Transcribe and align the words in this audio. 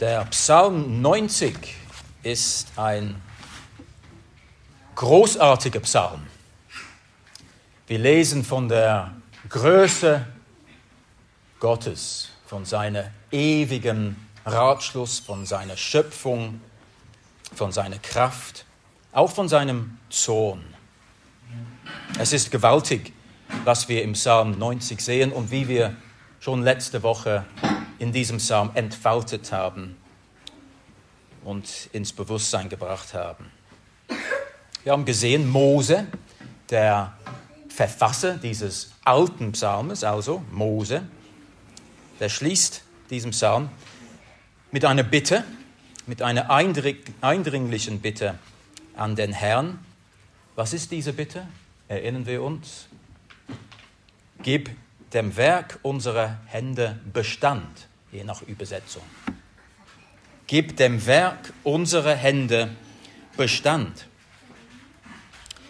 Der 0.00 0.24
Psalm 0.30 1.02
90 1.02 1.76
ist 2.22 2.68
ein 2.76 3.20
großartiger 4.94 5.80
Psalm. 5.80 6.26
Wir 7.86 7.98
lesen 7.98 8.42
von 8.42 8.70
der 8.70 9.14
Größe 9.50 10.24
Gottes, 11.58 12.30
von 12.46 12.64
seinem 12.64 13.04
ewigen 13.30 14.16
Ratschluss, 14.46 15.18
von 15.18 15.44
seiner 15.44 15.76
Schöpfung, 15.76 16.62
von 17.54 17.70
seiner 17.70 17.98
Kraft, 17.98 18.64
auch 19.12 19.30
von 19.30 19.50
seinem 19.50 19.98
Zorn. 20.08 20.64
Es 22.18 22.32
ist 22.32 22.50
gewaltig, 22.50 23.12
was 23.64 23.86
wir 23.90 24.02
im 24.02 24.14
Psalm 24.14 24.58
90 24.58 24.98
sehen 24.98 25.30
und 25.30 25.50
wie 25.50 25.68
wir 25.68 25.94
schon 26.40 26.62
letzte 26.62 27.02
Woche 27.02 27.44
in 28.00 28.12
diesem 28.12 28.38
Psalm 28.38 28.70
entfaltet 28.74 29.52
haben 29.52 29.96
und 31.44 31.88
ins 31.92 32.12
Bewusstsein 32.12 32.68
gebracht 32.68 33.14
haben. 33.14 33.52
Wir 34.82 34.92
haben 34.92 35.04
gesehen, 35.04 35.48
Mose, 35.48 36.06
der 36.70 37.12
Verfasser 37.68 38.38
dieses 38.38 38.92
alten 39.04 39.52
Psalmes, 39.52 40.02
also 40.02 40.42
Mose, 40.50 41.02
der 42.18 42.30
schließt 42.30 42.82
diesen 43.10 43.32
Psalm 43.32 43.68
mit 44.70 44.84
einer 44.86 45.02
Bitte, 45.02 45.44
mit 46.06 46.22
einer 46.22 46.50
eindringlichen 46.50 48.00
Bitte 48.00 48.38
an 48.96 49.14
den 49.14 49.32
Herrn. 49.32 49.78
Was 50.56 50.72
ist 50.72 50.90
diese 50.90 51.12
Bitte? 51.12 51.46
Erinnern 51.88 52.24
wir 52.24 52.42
uns? 52.42 52.86
Gib 54.42 54.70
dem 55.12 55.36
Werk 55.36 55.78
unserer 55.82 56.38
Hände 56.46 56.98
Bestand, 57.12 57.88
je 58.12 58.24
nach 58.24 58.42
Übersetzung. 58.42 59.02
Gib 60.46 60.76
dem 60.76 61.04
Werk 61.06 61.52
unserer 61.62 62.14
Hände 62.14 62.70
Bestand. 63.36 64.06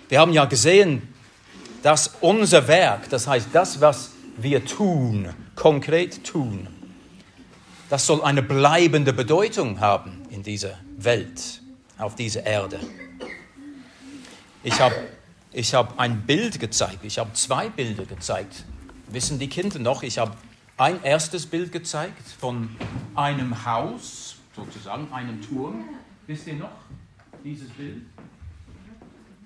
Wir 0.08 0.18
haben 0.20 0.32
ja 0.32 0.46
gesehen, 0.46 1.14
dass 1.82 2.16
unser 2.20 2.66
Werk, 2.66 3.08
das 3.10 3.26
heißt 3.26 3.48
das, 3.52 3.80
was 3.80 4.12
wir 4.36 4.64
tun, 4.64 5.28
konkret 5.54 6.24
tun, 6.24 6.66
das 7.88 8.06
soll 8.06 8.22
eine 8.22 8.42
bleibende 8.42 9.12
Bedeutung 9.12 9.80
haben 9.80 10.22
in 10.30 10.42
dieser 10.42 10.78
Welt, 10.96 11.60
auf 11.98 12.14
dieser 12.14 12.44
Erde. 12.46 12.80
Ich 14.62 14.80
habe 14.80 14.94
ich 15.52 15.74
hab 15.74 15.98
ein 15.98 16.22
Bild 16.22 16.60
gezeigt, 16.60 17.00
ich 17.02 17.18
habe 17.18 17.32
zwei 17.32 17.68
Bilder 17.68 18.04
gezeigt. 18.04 18.64
Wissen 19.08 19.40
die 19.40 19.48
Kinder 19.48 19.80
noch, 19.80 20.04
ich 20.04 20.18
habe 20.18 20.36
ein 20.80 21.02
erstes 21.02 21.44
Bild 21.44 21.72
gezeigt 21.72 22.26
von 22.26 22.74
einem 23.14 23.66
Haus, 23.66 24.36
sozusagen 24.56 25.12
einem 25.12 25.42
Turm. 25.42 25.84
Wisst 26.26 26.46
ihr 26.46 26.54
noch 26.54 26.72
dieses 27.44 27.68
Bild? 27.68 28.06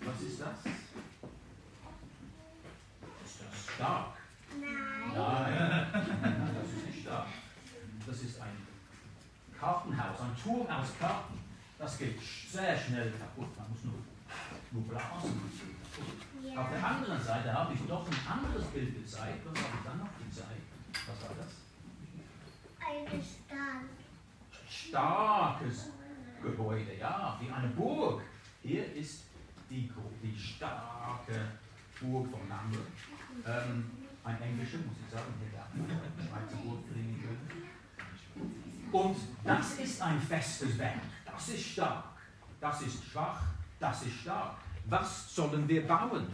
Was 0.04 0.20
ist 0.22 0.40
das? 0.40 0.72
Ist 3.24 3.40
das 3.40 3.74
stark? 3.74 4.12
Nein. 4.60 5.88
Nein, 6.22 6.50
das 6.54 6.72
ist 6.72 6.86
nicht 6.86 7.02
stark. 7.02 7.26
Das 8.06 8.22
ist 8.22 8.40
ein 8.40 8.56
Kartenhaus, 9.58 10.20
ein 10.20 10.36
Turm 10.40 10.68
aus 10.68 10.88
Karten. 11.00 11.34
Das 11.80 11.98
geht 11.98 12.20
sehr 12.48 12.78
schnell 12.78 13.10
kaputt. 13.10 13.48
Man 13.58 13.70
muss 13.70 13.82
nur, 13.82 13.94
nur 14.70 14.82
blasen. 14.84 15.32
Auf 16.56 16.68
der 16.70 16.86
anderen 16.86 17.20
Seite 17.20 17.52
habe 17.52 17.74
ich 17.74 17.88
noch 17.88 18.06
ein 18.06 18.32
anderes 18.32 18.66
Bild 18.66 18.94
gezeigt. 19.02 19.44
Was 19.44 19.58
habe 19.64 19.74
ich 19.76 19.84
dann 19.84 19.98
noch? 19.98 20.13
Was 21.06 21.22
war 21.22 21.36
das? 21.36 21.52
Eine 22.80 23.22
Stadt. 23.22 23.84
Starkes 24.68 25.90
Gebäude, 26.42 26.96
ja, 26.98 27.38
wie 27.40 27.50
eine 27.50 27.68
Burg. 27.68 28.22
Hier 28.62 28.94
ist 28.94 29.24
die, 29.68 29.90
die 30.22 30.38
starke 30.38 31.48
Burg 32.00 32.30
von 32.30 32.48
Namur. 32.48 32.86
Ähm, 33.46 33.90
ein 34.24 34.40
englischer, 34.40 34.78
muss 34.78 34.96
ich 35.04 35.12
sagen, 35.12 35.32
hätte 35.40 35.62
auch 35.62 35.72
eine 35.74 36.28
Schweizer 36.28 36.56
Burg 36.62 36.92
bringen 36.92 37.20
können. 37.20 37.64
Und 38.92 39.16
das 39.42 39.78
ist 39.78 40.00
ein 40.02 40.20
festes 40.20 40.78
Werk. 40.78 41.00
Das 41.26 41.48
ist 41.48 41.66
stark. 41.66 42.04
Das 42.60 42.82
ist 42.82 43.04
schwach. 43.04 43.42
Das 43.78 44.02
ist 44.06 44.20
stark. 44.20 44.56
Was 44.86 45.34
sollen 45.34 45.68
wir 45.68 45.86
bauen? 45.86 46.26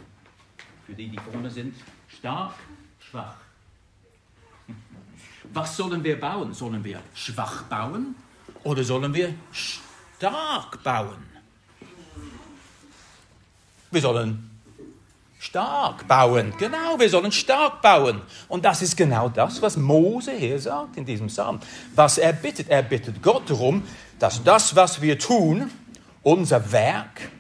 Für 0.84 0.94
die, 0.94 1.08
die 1.08 1.18
vorne 1.18 1.50
sind, 1.50 1.74
stark, 2.08 2.54
schwach. 2.98 3.36
Was 5.52 5.76
sollen 5.76 6.02
wir 6.04 6.18
bauen? 6.20 6.54
Sollen 6.54 6.84
wir 6.84 7.00
schwach 7.14 7.64
bauen 7.64 8.14
oder 8.62 8.84
sollen 8.84 9.12
wir 9.14 9.34
stark 9.52 10.82
bauen? 10.82 11.26
Wir 13.90 14.00
sollen 14.00 14.50
stark 15.40 16.06
bauen. 16.06 16.52
Genau, 16.58 16.98
wir 16.98 17.08
sollen 17.08 17.32
stark 17.32 17.80
bauen. 17.82 18.20
Und 18.46 18.64
das 18.64 18.82
ist 18.82 18.96
genau 18.96 19.28
das, 19.28 19.60
was 19.62 19.76
Mose 19.76 20.32
hier 20.32 20.60
sagt 20.60 20.96
in 20.96 21.04
diesem 21.04 21.26
Psalm. 21.26 21.58
Was 21.94 22.18
er 22.18 22.34
bittet. 22.34 22.68
Er 22.68 22.82
bittet 22.82 23.22
Gott 23.22 23.48
darum, 23.48 23.82
dass 24.18 24.44
das, 24.44 24.76
was 24.76 25.00
wir 25.00 25.18
tun, 25.18 25.70
unser 26.22 26.70
Werk, 26.70 27.30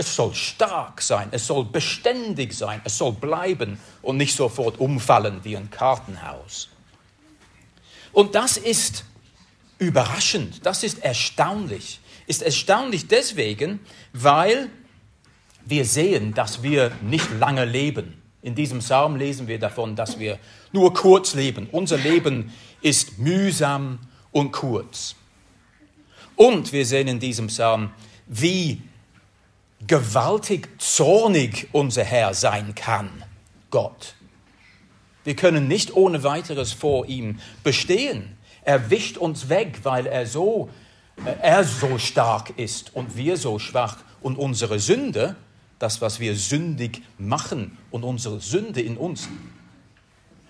es 0.00 0.16
soll 0.16 0.34
stark 0.34 1.02
sein, 1.02 1.28
es 1.30 1.46
soll 1.46 1.66
beständig 1.66 2.54
sein, 2.54 2.80
es 2.84 2.96
soll 2.96 3.12
bleiben 3.12 3.78
und 4.00 4.16
nicht 4.16 4.34
sofort 4.34 4.80
umfallen 4.80 5.40
wie 5.42 5.58
ein 5.58 5.70
Kartenhaus. 5.70 6.70
Und 8.12 8.34
das 8.34 8.56
ist 8.56 9.04
überraschend, 9.78 10.64
das 10.64 10.82
ist 10.84 11.04
erstaunlich. 11.04 12.00
Ist 12.26 12.42
erstaunlich 12.42 13.08
deswegen, 13.08 13.80
weil 14.14 14.70
wir 15.66 15.84
sehen, 15.84 16.32
dass 16.32 16.62
wir 16.62 16.92
nicht 17.02 17.30
lange 17.38 17.66
leben. 17.66 18.22
In 18.40 18.54
diesem 18.54 18.78
Psalm 18.78 19.16
lesen 19.16 19.48
wir 19.48 19.58
davon, 19.58 19.96
dass 19.96 20.18
wir 20.18 20.38
nur 20.72 20.94
kurz 20.94 21.34
leben. 21.34 21.68
Unser 21.72 21.98
Leben 21.98 22.54
ist 22.80 23.18
mühsam 23.18 23.98
und 24.32 24.52
kurz. 24.52 25.14
Und 26.36 26.72
wir 26.72 26.86
sehen 26.86 27.06
in 27.06 27.20
diesem 27.20 27.48
Psalm, 27.48 27.90
wie 28.26 28.80
gewaltig 29.86 30.68
zornig 30.78 31.68
unser 31.72 32.04
Herr 32.04 32.34
sein 32.34 32.74
kann, 32.74 33.10
Gott. 33.70 34.14
Wir 35.24 35.36
können 35.36 35.68
nicht 35.68 35.94
ohne 35.94 36.22
weiteres 36.22 36.72
vor 36.72 37.06
ihm 37.06 37.40
bestehen. 37.62 38.36
Er 38.62 38.90
wischt 38.90 39.16
uns 39.16 39.48
weg, 39.48 39.80
weil 39.82 40.06
er 40.06 40.26
so, 40.26 40.70
äh, 41.24 41.34
er 41.40 41.64
so 41.64 41.98
stark 41.98 42.58
ist 42.58 42.94
und 42.94 43.16
wir 43.16 43.36
so 43.36 43.58
schwach. 43.58 43.98
Und 44.22 44.36
unsere 44.36 44.78
Sünde, 44.78 45.36
das, 45.78 46.00
was 46.00 46.20
wir 46.20 46.36
sündig 46.36 47.02
machen 47.18 47.78
und 47.90 48.04
unsere 48.04 48.40
Sünde 48.40 48.80
in 48.80 48.96
uns, 48.96 49.28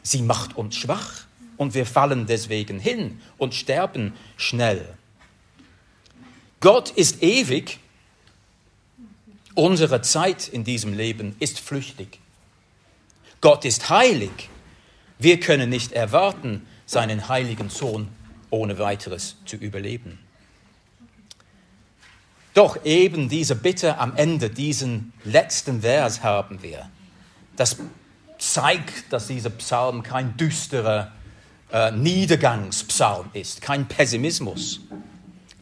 sie 0.02 0.22
macht 0.22 0.56
uns 0.56 0.76
schwach 0.76 1.24
und 1.56 1.74
wir 1.74 1.86
fallen 1.86 2.26
deswegen 2.26 2.80
hin 2.80 3.20
und 3.38 3.54
sterben 3.54 4.14
schnell. 4.36 4.94
Gott 6.60 6.90
ist 6.90 7.22
ewig 7.22 7.78
Unsere 9.54 10.00
Zeit 10.02 10.48
in 10.48 10.64
diesem 10.64 10.94
Leben 10.94 11.34
ist 11.40 11.58
flüchtig. 11.58 12.20
Gott 13.40 13.64
ist 13.64 13.90
heilig. 13.90 14.48
Wir 15.18 15.40
können 15.40 15.70
nicht 15.70 15.92
erwarten, 15.92 16.66
seinen 16.86 17.28
heiligen 17.28 17.68
Sohn 17.70 18.08
ohne 18.50 18.78
weiteres 18.78 19.36
zu 19.44 19.56
überleben. 19.56 20.18
Doch 22.54 22.84
eben 22.84 23.28
diese 23.28 23.54
Bitte 23.54 23.98
am 23.98 24.16
Ende, 24.16 24.50
diesen 24.50 25.12
letzten 25.24 25.82
Vers 25.82 26.22
haben 26.22 26.62
wir. 26.62 26.90
Das 27.56 27.76
zeigt, 28.38 29.12
dass 29.12 29.28
dieser 29.28 29.50
Psalm 29.50 30.02
kein 30.02 30.36
düsterer 30.36 31.12
äh, 31.72 31.92
Niedergangspsalm 31.92 33.30
ist, 33.34 33.60
kein 33.60 33.86
Pessimismus. 33.86 34.80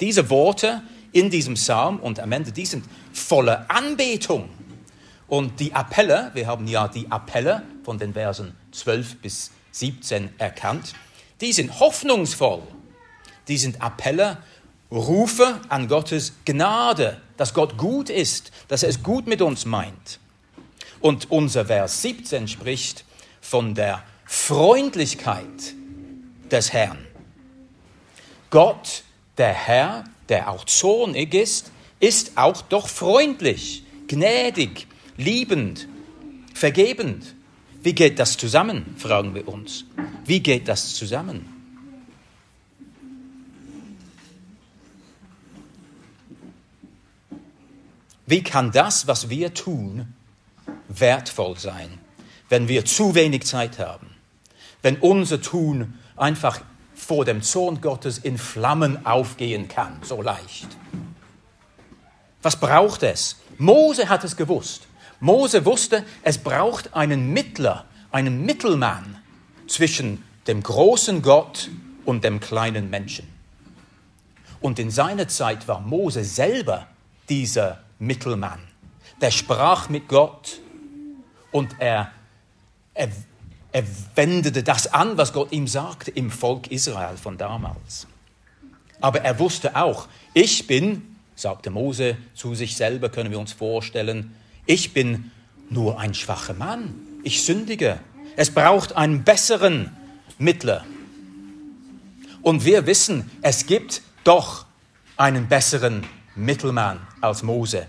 Diese 0.00 0.30
Worte 0.30 0.82
in 1.12 1.30
diesem 1.30 1.54
Psalm 1.54 1.98
und 1.98 2.20
am 2.20 2.32
Ende, 2.32 2.52
die 2.52 2.66
sind 2.66 2.84
voller 3.12 3.70
Anbetung. 3.70 4.48
Und 5.26 5.60
die 5.60 5.74
Appelle, 5.74 6.30
wir 6.34 6.46
haben 6.46 6.66
ja 6.66 6.88
die 6.88 7.10
Appelle 7.10 7.62
von 7.84 7.98
den 7.98 8.14
Versen 8.14 8.54
12 8.72 9.16
bis 9.16 9.50
17 9.72 10.30
erkannt, 10.38 10.94
die 11.40 11.52
sind 11.52 11.80
hoffnungsvoll. 11.80 12.62
Die 13.46 13.58
sind 13.58 13.80
Appelle, 13.80 14.38
Rufe 14.90 15.60
an 15.68 15.86
Gottes 15.86 16.32
Gnade, 16.44 17.20
dass 17.36 17.52
Gott 17.52 17.76
gut 17.76 18.10
ist, 18.10 18.52
dass 18.68 18.82
er 18.82 18.88
es 18.88 19.02
gut 19.02 19.26
mit 19.26 19.42
uns 19.42 19.64
meint. 19.64 20.18
Und 21.00 21.30
unser 21.30 21.66
Vers 21.66 22.02
17 22.02 22.48
spricht 22.48 23.04
von 23.40 23.74
der 23.74 24.02
Freundlichkeit 24.24 25.74
des 26.50 26.72
Herrn. 26.72 26.98
Gott, 28.50 29.04
der 29.36 29.52
Herr, 29.52 30.04
der 30.28 30.50
auch 30.50 30.64
zornig 30.64 31.34
ist, 31.34 31.70
ist 32.00 32.32
auch 32.36 32.62
doch 32.62 32.88
freundlich, 32.88 33.82
gnädig, 34.06 34.86
liebend, 35.16 35.88
vergebend. 36.54 37.34
Wie 37.82 37.94
geht 37.94 38.18
das 38.18 38.36
zusammen, 38.36 38.94
fragen 38.98 39.34
wir 39.34 39.48
uns. 39.48 39.84
Wie 40.24 40.40
geht 40.40 40.68
das 40.68 40.94
zusammen? 40.94 41.54
Wie 48.26 48.42
kann 48.42 48.72
das, 48.72 49.06
was 49.06 49.30
wir 49.30 49.54
tun, 49.54 50.12
wertvoll 50.88 51.56
sein, 51.56 51.88
wenn 52.50 52.68
wir 52.68 52.84
zu 52.84 53.14
wenig 53.14 53.44
Zeit 53.46 53.78
haben, 53.78 54.08
wenn 54.82 54.96
unser 54.96 55.40
Tun 55.40 55.94
einfach 56.14 56.60
vor 56.98 57.24
dem 57.24 57.42
Zorn 57.42 57.80
Gottes 57.80 58.18
in 58.18 58.36
Flammen 58.36 59.06
aufgehen 59.06 59.68
kann, 59.68 59.98
so 60.02 60.20
leicht. 60.20 60.66
Was 62.42 62.56
braucht 62.56 63.02
es? 63.02 63.36
Mose 63.56 64.08
hat 64.08 64.24
es 64.24 64.36
gewusst. 64.36 64.88
Mose 65.20 65.64
wusste, 65.64 66.04
es 66.22 66.38
braucht 66.38 66.94
einen 66.94 67.32
Mittler, 67.32 67.86
einen 68.10 68.44
Mittelmann 68.44 69.16
zwischen 69.66 70.24
dem 70.46 70.62
großen 70.62 71.22
Gott 71.22 71.70
und 72.04 72.24
dem 72.24 72.40
kleinen 72.40 72.90
Menschen. 72.90 73.28
Und 74.60 74.78
in 74.78 74.90
seiner 74.90 75.28
Zeit 75.28 75.68
war 75.68 75.80
Mose 75.80 76.24
selber 76.24 76.86
dieser 77.28 77.82
Mittelmann. 77.98 78.60
Der 79.20 79.30
sprach 79.30 79.88
mit 79.88 80.08
Gott 80.08 80.60
und 81.52 81.76
er, 81.78 82.10
er, 82.94 83.08
er 83.78 83.84
wendete 84.16 84.64
das 84.64 84.92
an, 84.92 85.18
was 85.18 85.32
Gott 85.32 85.52
ihm 85.52 85.68
sagte 85.68 86.10
im 86.10 86.32
Volk 86.32 86.72
Israel 86.72 87.16
von 87.16 87.38
damals. 87.38 88.08
Aber 89.00 89.20
er 89.20 89.38
wusste 89.38 89.76
auch, 89.76 90.08
ich 90.34 90.66
bin, 90.66 91.14
sagte 91.36 91.70
Mose 91.70 92.16
zu 92.34 92.56
sich 92.56 92.74
selber, 92.74 93.08
können 93.08 93.30
wir 93.30 93.38
uns 93.38 93.52
vorstellen, 93.52 94.34
ich 94.66 94.94
bin 94.94 95.30
nur 95.70 96.00
ein 96.00 96.12
schwacher 96.14 96.54
Mann, 96.54 96.92
ich 97.22 97.44
sündige. 97.44 98.00
Es 98.34 98.50
braucht 98.50 98.96
einen 98.96 99.22
besseren 99.22 99.96
Mittler. 100.38 100.84
Und 102.42 102.64
wir 102.64 102.84
wissen, 102.86 103.30
es 103.42 103.66
gibt 103.66 104.02
doch 104.24 104.66
einen 105.16 105.46
besseren 105.46 106.04
Mittelmann 106.34 107.06
als 107.20 107.44
Mose. 107.44 107.86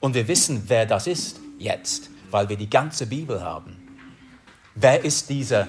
Und 0.00 0.14
wir 0.14 0.26
wissen, 0.26 0.64
wer 0.66 0.84
das 0.84 1.06
ist 1.06 1.38
jetzt, 1.60 2.10
weil 2.32 2.48
wir 2.48 2.56
die 2.56 2.70
ganze 2.70 3.06
Bibel 3.06 3.40
haben. 3.40 3.83
Wer 4.74 5.04
ist 5.04 5.30
dieser 5.30 5.68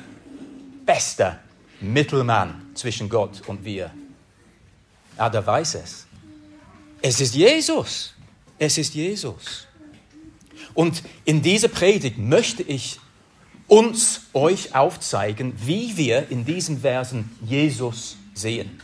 beste 0.86 1.40
Mittelmann 1.80 2.72
zwischen 2.74 3.08
Gott 3.08 3.42
und 3.48 3.64
wir? 3.64 3.92
Ja, 5.18 5.30
der 5.30 5.46
weiß 5.46 5.76
es. 5.76 6.08
Es 7.02 7.22
ist 7.22 7.36
Jesus. 7.36 8.14
Es 8.58 8.78
ist 8.78 8.96
Jesus. 8.96 9.68
Und 10.74 11.04
in 11.24 11.42
dieser 11.42 11.68
Predigt 11.68 12.18
möchte 12.18 12.64
ich 12.64 13.00
uns, 13.68 14.22
euch 14.34 14.76
aufzeigen, 14.76 15.54
wie 15.66 15.96
wir 15.98 16.30
in 16.30 16.46
diesen 16.46 16.82
Versen 16.82 17.30
Jesus 17.46 18.18
sehen. 18.34 18.82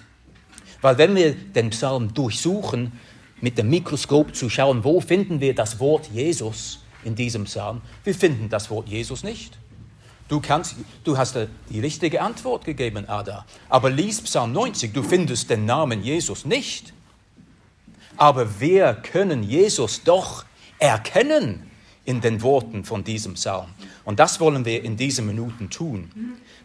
Weil 0.81 0.97
wenn 0.97 1.15
wir 1.15 1.33
den 1.33 1.69
Psalm 1.71 2.13
durchsuchen, 2.13 2.93
mit 3.41 3.57
dem 3.57 3.69
Mikroskop 3.69 4.35
zu 4.35 4.49
schauen, 4.49 4.83
wo 4.83 5.01
finden 5.01 5.39
wir 5.39 5.55
das 5.55 5.79
Wort 5.79 6.09
Jesus 6.13 6.79
in 7.03 7.15
diesem 7.15 7.45
Psalm, 7.45 7.81
wir 8.03 8.13
finden 8.13 8.49
das 8.49 8.69
Wort 8.69 8.87
Jesus 8.87 9.23
nicht. 9.23 9.57
Du, 10.31 10.39
kannst, 10.39 10.77
du 11.03 11.17
hast 11.17 11.37
die 11.69 11.81
richtige 11.81 12.21
Antwort 12.21 12.63
gegeben, 12.63 13.09
Ada. 13.09 13.45
Aber 13.67 13.89
lies 13.89 14.21
Psalm 14.21 14.53
90, 14.53 14.93
du 14.93 15.03
findest 15.03 15.49
den 15.49 15.65
Namen 15.65 16.01
Jesus 16.03 16.45
nicht. 16.45 16.93
Aber 18.15 18.61
wir 18.61 18.93
können 18.93 19.43
Jesus 19.43 20.03
doch 20.05 20.45
erkennen 20.79 21.69
in 22.05 22.21
den 22.21 22.41
Worten 22.43 22.85
von 22.85 23.03
diesem 23.03 23.33
Psalm. 23.33 23.71
Und 24.05 24.21
das 24.21 24.39
wollen 24.39 24.63
wir 24.63 24.85
in 24.85 24.95
diesen 24.95 25.27
Minuten 25.27 25.69
tun. 25.69 26.09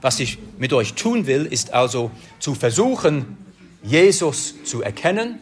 Was 0.01 0.21
ich 0.21 0.39
mit 0.59 0.73
euch 0.73 0.95
tun 0.95 1.27
will, 1.27 1.45
ist 1.45 1.73
also 1.73 2.13
zu 2.39 2.55
versuchen, 2.55 3.37
Jesus 3.83 4.63
zu 4.63 4.83
erkennen 4.83 5.41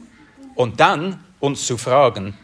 und 0.55 0.81
dann 0.81 1.23
uns 1.41 1.67
zu 1.67 1.76
fragen, 1.76 2.38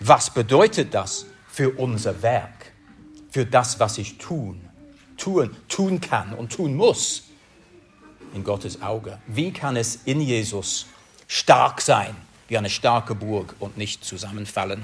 was 0.00 0.34
bedeutet 0.34 0.94
das 0.94 1.26
für 1.46 1.70
unser 1.78 2.22
Werk, 2.22 2.72
für 3.30 3.46
das, 3.46 3.78
was 3.78 3.98
ich 3.98 4.18
tun, 4.18 4.65
tun, 5.16 5.56
tun 5.68 6.00
kann 6.00 6.32
und 6.34 6.52
tun 6.52 6.74
muss 6.74 7.24
in 8.34 8.44
Gottes 8.44 8.82
Auge? 8.82 9.18
Wie 9.26 9.52
kann 9.52 9.76
es 9.76 10.00
in 10.04 10.20
Jesus 10.20 10.86
stark 11.26 11.80
sein, 11.80 12.14
wie 12.48 12.58
eine 12.58 12.70
starke 12.70 13.14
Burg 13.14 13.54
und 13.58 13.76
nicht 13.76 14.04
zusammenfallen 14.04 14.82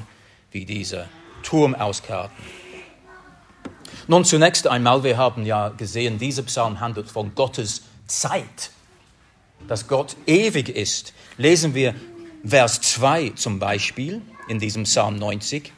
wie 0.51 0.65
dieser 0.65 1.09
Turm 1.43 1.75
aus 1.75 2.03
Karten? 2.03 2.43
Nun 4.09 4.25
zunächst 4.25 4.67
einmal, 4.67 5.05
wir 5.05 5.17
haben 5.17 5.47
ja 5.47 5.69
gesehen, 5.69 6.19
dieser 6.19 6.43
Psalm 6.43 6.81
handelt 6.81 7.09
von 7.09 7.35
Gottes 7.35 7.83
Zeit, 8.07 8.71
dass 9.69 9.87
Gott 9.87 10.17
ewig 10.27 10.69
ist. 10.69 11.15
Lesen 11.37 11.75
wir 11.75 11.95
Vers 12.45 12.81
2 12.81 13.31
zum 13.31 13.61
Beispiel 13.61 14.21
in 14.49 14.59
diesem 14.59 14.83
Psalm 14.85 15.17
90. 15.17 15.73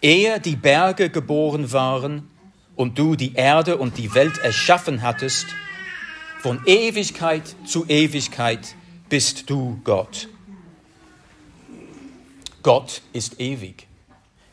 Ehe 0.00 0.40
die 0.40 0.56
Berge 0.56 1.10
geboren 1.10 1.70
waren 1.72 2.30
und 2.78 2.98
du 2.98 3.16
die 3.16 3.34
Erde 3.34 3.76
und 3.76 3.98
die 3.98 4.14
Welt 4.14 4.38
erschaffen 4.38 5.02
hattest, 5.02 5.46
von 6.40 6.62
Ewigkeit 6.64 7.42
zu 7.66 7.84
Ewigkeit 7.88 8.74
bist 9.08 9.50
du 9.50 9.80
Gott. 9.82 10.28
Gott 12.62 13.02
ist 13.12 13.40
ewig. 13.40 13.86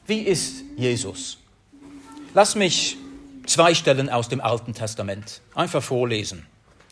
Wie 0.07 0.22
ist 0.22 0.63
Jesus? 0.75 1.38
Lass 2.33 2.56
mich 2.56 2.98
zwei 3.45 3.74
Stellen 3.74 4.10
aus 4.10 4.28
dem 4.28 4.42
Alten 4.42 4.74
Testament 4.74 5.42
einfach 5.54 5.83
vorlesen. 5.83 6.45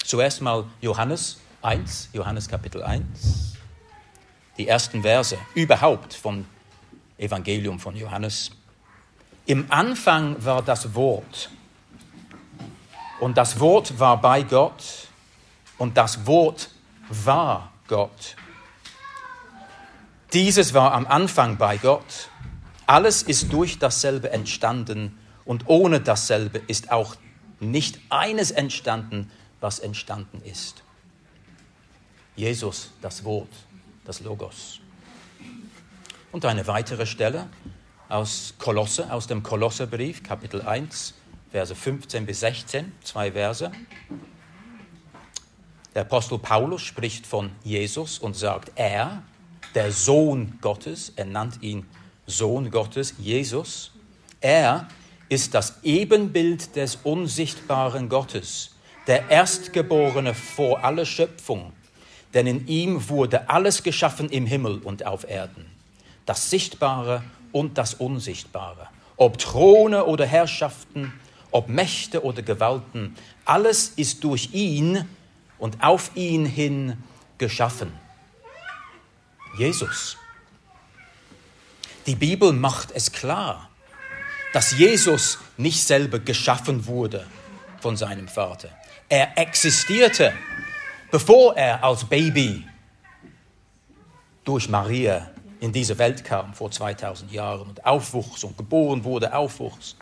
Zuerst 0.05 0.41
mal 0.41 0.65
Johannes 0.81 1.39
1, 1.63 2.09
Johannes 2.13 2.47
Kapitel 2.47 2.83
1 2.83 3.53
die 4.57 4.67
ersten 4.67 5.01
Verse 5.01 5.35
überhaupt 5.55 6.13
vom 6.13 6.45
Evangelium 7.17 7.79
von 7.79 7.95
Johannes. 7.95 8.51
Im 9.45 9.65
Anfang 9.69 10.43
war 10.43 10.61
das 10.61 10.95
Wort 10.95 11.49
und 13.19 13.37
das 13.37 13.59
Wort 13.59 13.99
war 13.99 14.21
bei 14.21 14.43
Gott 14.43 15.09
und 15.77 15.97
das 15.97 16.25
Wort 16.25 16.69
war 17.09 17.73
Gott. 17.87 18.35
Dieses 20.31 20.73
war 20.73 20.93
am 20.93 21.05
Anfang 21.05 21.57
bei 21.57 21.77
Gott. 21.77 22.29
Alles 22.85 23.23
ist 23.23 23.51
durch 23.51 23.79
dasselbe 23.79 24.31
entstanden 24.31 25.17
und 25.45 25.67
ohne 25.67 25.99
dasselbe 25.99 26.59
ist 26.59 26.91
auch 26.91 27.15
nicht 27.59 27.99
eines 28.09 28.51
entstanden, 28.51 29.29
was 29.59 29.79
entstanden 29.79 30.41
ist. 30.43 30.83
Jesus, 32.35 32.91
das 33.01 33.23
Wort 33.23 33.49
das 34.05 34.19
Logos. 34.21 34.79
Und 36.31 36.45
eine 36.45 36.67
weitere 36.67 37.05
Stelle 37.05 37.47
aus 38.09 38.53
Kolosse, 38.57 39.11
aus 39.11 39.27
dem 39.27 39.43
Kolosserbrief, 39.43 40.23
Kapitel 40.23 40.61
1, 40.61 41.13
Verse 41.51 41.73
15 41.73 42.25
bis 42.25 42.39
16, 42.39 42.91
zwei 43.03 43.31
Verse. 43.31 43.71
Der 45.93 46.01
Apostel 46.01 46.39
Paulus 46.39 46.81
spricht 46.81 47.27
von 47.27 47.51
Jesus 47.63 48.19
und 48.19 48.35
sagt, 48.35 48.71
er, 48.75 49.23
der 49.75 49.91
Sohn 49.91 50.57
Gottes, 50.61 51.13
er 51.15 51.25
nannt 51.25 51.61
ihn 51.61 51.85
Sohn 52.25 52.71
Gottes, 52.71 53.15
Jesus, 53.17 53.91
er 54.41 54.87
ist 55.29 55.53
das 55.53 55.79
Ebenbild 55.83 56.75
des 56.75 56.97
unsichtbaren 57.03 58.09
Gottes, 58.09 58.71
der 59.07 59.29
Erstgeborene 59.29 60.33
vor 60.33 60.83
aller 60.83 61.05
Schöpfung 61.05 61.73
denn 62.33 62.47
in 62.47 62.67
ihm 62.67 63.09
wurde 63.09 63.49
alles 63.49 63.83
geschaffen 63.83 64.29
im 64.29 64.45
Himmel 64.45 64.79
und 64.79 65.05
auf 65.05 65.29
Erden, 65.29 65.65
das 66.25 66.49
Sichtbare 66.49 67.23
und 67.53 67.77
das 67.77 67.93
Unsichtbare, 67.93 68.89
ob 69.15 69.37
Throne 69.37 70.03
oder 70.05 70.25
Herrschaften, 70.25 71.13
ob 71.51 71.69
Mächte 71.69 72.25
oder 72.25 72.41
Gewalten, 72.41 73.15
alles 73.45 73.93
ist 73.95 74.23
durch 74.25 74.49
ihn 74.53 75.07
und 75.57 75.81
auf 75.81 76.11
ihn 76.15 76.45
hin 76.45 76.97
geschaffen. 77.37 77.93
Jesus. 79.57 80.17
Die 82.05 82.15
Bibel 82.15 82.51
macht 82.51 82.91
es 82.91 83.13
klar, 83.13 83.69
dass 84.51 84.71
Jesus 84.71 85.39
nicht 85.55 85.81
selber 85.81 86.19
geschaffen 86.19 86.85
wurde 86.85 87.25
von 87.79 87.95
seinem 87.95 88.27
Vater. 88.27 88.69
Er 89.07 89.37
existierte 89.37 90.33
bevor 91.13 91.55
er 91.55 91.83
als 91.83 92.05
Baby 92.05 92.67
durch 94.43 94.67
Maria 94.67 95.29
in 95.63 95.71
diese 95.71 95.97
Welt 95.97 96.25
kam 96.25 96.53
vor 96.53 96.71
2000 96.71 97.31
Jahren 97.31 97.69
und 97.69 97.85
aufwuchs 97.85 98.43
und 98.43 98.57
geboren 98.57 99.05
wurde, 99.05 99.33
aufwuchs. 99.33 99.95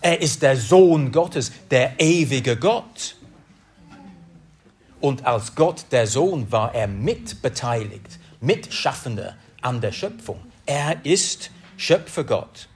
Er 0.00 0.20
ist 0.20 0.42
der 0.42 0.56
Sohn 0.56 1.12
Gottes, 1.12 1.52
der 1.70 2.00
ewige 2.00 2.56
Gott. 2.56 3.14
Und 5.00 5.24
als 5.24 5.54
Gott 5.54 5.84
der 5.92 6.08
Sohn 6.08 6.50
war 6.50 6.74
er 6.74 6.88
mitbeteiligt, 6.88 8.18
Mitschaffender 8.40 9.36
an 9.62 9.80
der 9.80 9.92
Schöpfung. 9.92 10.40
Er 10.66 11.04
ist 11.04 11.52
Schöpfergott. 11.76 12.68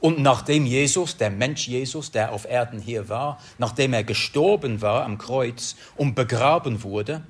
Und 0.00 0.18
nachdem 0.18 0.66
Jesus, 0.66 1.16
der 1.16 1.30
Mensch 1.30 1.66
Jesus, 1.66 2.10
der 2.10 2.32
auf 2.32 2.44
Erden 2.44 2.78
hier 2.78 3.08
war, 3.08 3.40
nachdem 3.56 3.94
er 3.94 4.04
gestorben 4.04 4.82
war 4.82 5.06
am 5.06 5.16
Kreuz 5.16 5.76
und 5.96 6.14
begraben 6.14 6.82
wurde, 6.82 7.26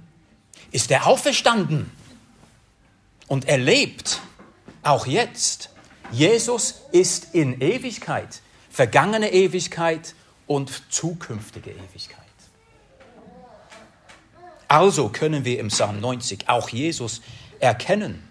ist 0.73 0.91
er 0.91 1.07
auferstanden. 1.07 1.93
Und 3.27 3.47
er 3.47 3.59
lebt 3.59 4.21
auch 4.83 5.07
jetzt. 5.07 5.71
Jesus 6.13 6.83
ist 6.93 7.35
in 7.35 7.61
Ewigkeit, 7.61 8.43
vergangene 8.71 9.33
Ewigkeit 9.33 10.15
und 10.47 10.93
zukünftige 10.93 11.71
Ewigkeit. 11.71 12.21
Also 14.69 15.09
können 15.09 15.45
wir 15.45 15.59
im 15.59 15.69
Psalm 15.69 16.01
90 16.01 16.49
auch 16.49 16.69
Jesus 16.69 17.23
erkennen. 17.61 18.29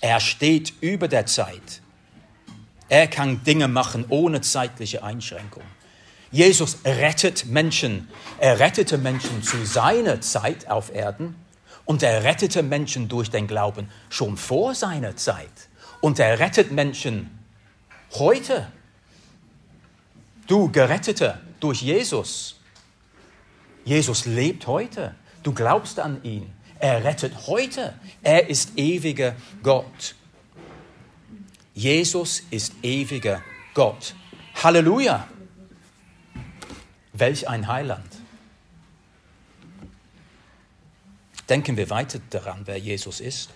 Er 0.00 0.20
steht 0.20 0.72
über 0.80 1.08
der 1.08 1.26
Zeit. 1.26 1.82
Er 2.88 3.06
kann 3.06 3.44
Dinge 3.44 3.68
machen 3.68 4.06
ohne 4.08 4.40
zeitliche 4.40 5.04
Einschränkung. 5.04 5.62
Jesus 6.30 6.78
rettet 6.84 7.46
Menschen. 7.46 8.08
Er 8.38 8.60
rettete 8.60 8.98
Menschen 8.98 9.42
zu 9.42 9.64
seiner 9.64 10.20
Zeit 10.20 10.70
auf 10.70 10.94
Erden 10.94 11.34
und 11.84 12.02
er 12.02 12.22
rettete 12.22 12.62
Menschen 12.62 13.08
durch 13.08 13.30
den 13.30 13.48
Glauben 13.48 13.90
schon 14.10 14.36
vor 14.36 14.74
seiner 14.74 15.16
Zeit. 15.16 15.68
Und 16.00 16.18
er 16.18 16.38
rettet 16.38 16.70
Menschen 16.70 17.36
heute. 18.12 18.70
Du 20.46 20.70
Geretteter 20.70 21.40
durch 21.58 21.82
Jesus. 21.82 22.60
Jesus 23.84 24.24
lebt 24.26 24.66
heute. 24.66 25.14
Du 25.42 25.52
glaubst 25.52 25.98
an 25.98 26.22
ihn. 26.22 26.52
Er 26.78 27.04
rettet 27.04 27.48
heute. 27.48 27.94
Er 28.22 28.48
ist 28.48 28.72
ewiger 28.76 29.34
Gott. 29.62 30.14
Jesus 31.74 32.42
ist 32.50 32.72
ewiger 32.82 33.42
Gott. 33.74 34.14
Halleluja. 34.62 35.26
Welch 37.20 37.48
ein 37.48 37.68
Heiland. 37.68 38.16
Denken 41.48 41.76
wir 41.76 41.90
weiter 41.90 42.20
daran, 42.30 42.62
wer 42.64 42.78
Jesus 42.78 43.20
ist. 43.20 43.50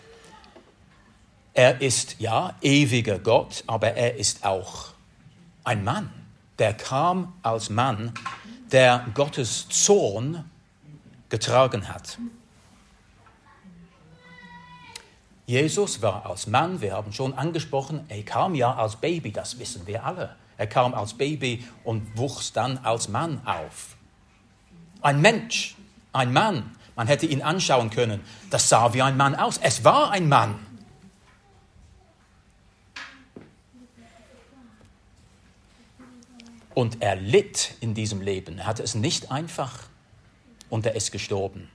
Er 1.54 1.80
ist 1.80 2.16
ja 2.18 2.56
ewiger 2.60 3.18
Gott, 3.18 3.64
aber 3.66 3.92
er 3.94 4.16
ist 4.16 4.44
auch 4.44 4.88
ein 5.62 5.84
Mann. 5.84 6.10
Der 6.58 6.74
kam 6.74 7.32
als 7.42 7.70
Mann, 7.70 8.12
der 8.72 9.06
Gottes 9.14 9.68
Zorn 9.68 10.50
getragen 11.28 11.88
hat. 11.88 12.18
Jesus 15.46 16.02
war 16.02 16.26
als 16.26 16.46
Mann, 16.46 16.80
wir 16.80 16.94
haben 16.94 17.12
schon 17.12 17.34
angesprochen, 17.34 18.04
er 18.08 18.22
kam 18.24 18.54
ja 18.54 18.74
als 18.74 18.96
Baby, 18.96 19.30
das 19.30 19.58
wissen 19.58 19.86
wir 19.86 20.04
alle. 20.04 20.36
Er 20.56 20.66
kam 20.66 20.94
als 20.94 21.14
Baby 21.14 21.64
und 21.82 22.16
wuchs 22.16 22.52
dann 22.52 22.78
als 22.78 23.08
Mann 23.08 23.44
auf. 23.44 23.96
Ein 25.00 25.20
Mensch, 25.20 25.74
ein 26.12 26.32
Mann. 26.32 26.76
Man 26.96 27.08
hätte 27.08 27.26
ihn 27.26 27.42
anschauen 27.42 27.90
können. 27.90 28.20
Das 28.50 28.68
sah 28.68 28.94
wie 28.94 29.02
ein 29.02 29.16
Mann 29.16 29.34
aus. 29.34 29.58
Es 29.58 29.84
war 29.84 30.12
ein 30.12 30.28
Mann. 30.28 30.54
Und 36.72 37.02
er 37.02 37.16
litt 37.16 37.74
in 37.80 37.94
diesem 37.94 38.20
Leben. 38.20 38.58
Er 38.58 38.66
hatte 38.66 38.82
es 38.82 38.94
nicht 38.94 39.30
einfach 39.30 39.80
und 40.70 40.86
er 40.86 40.94
ist 40.94 41.12
gestorben. 41.12 41.68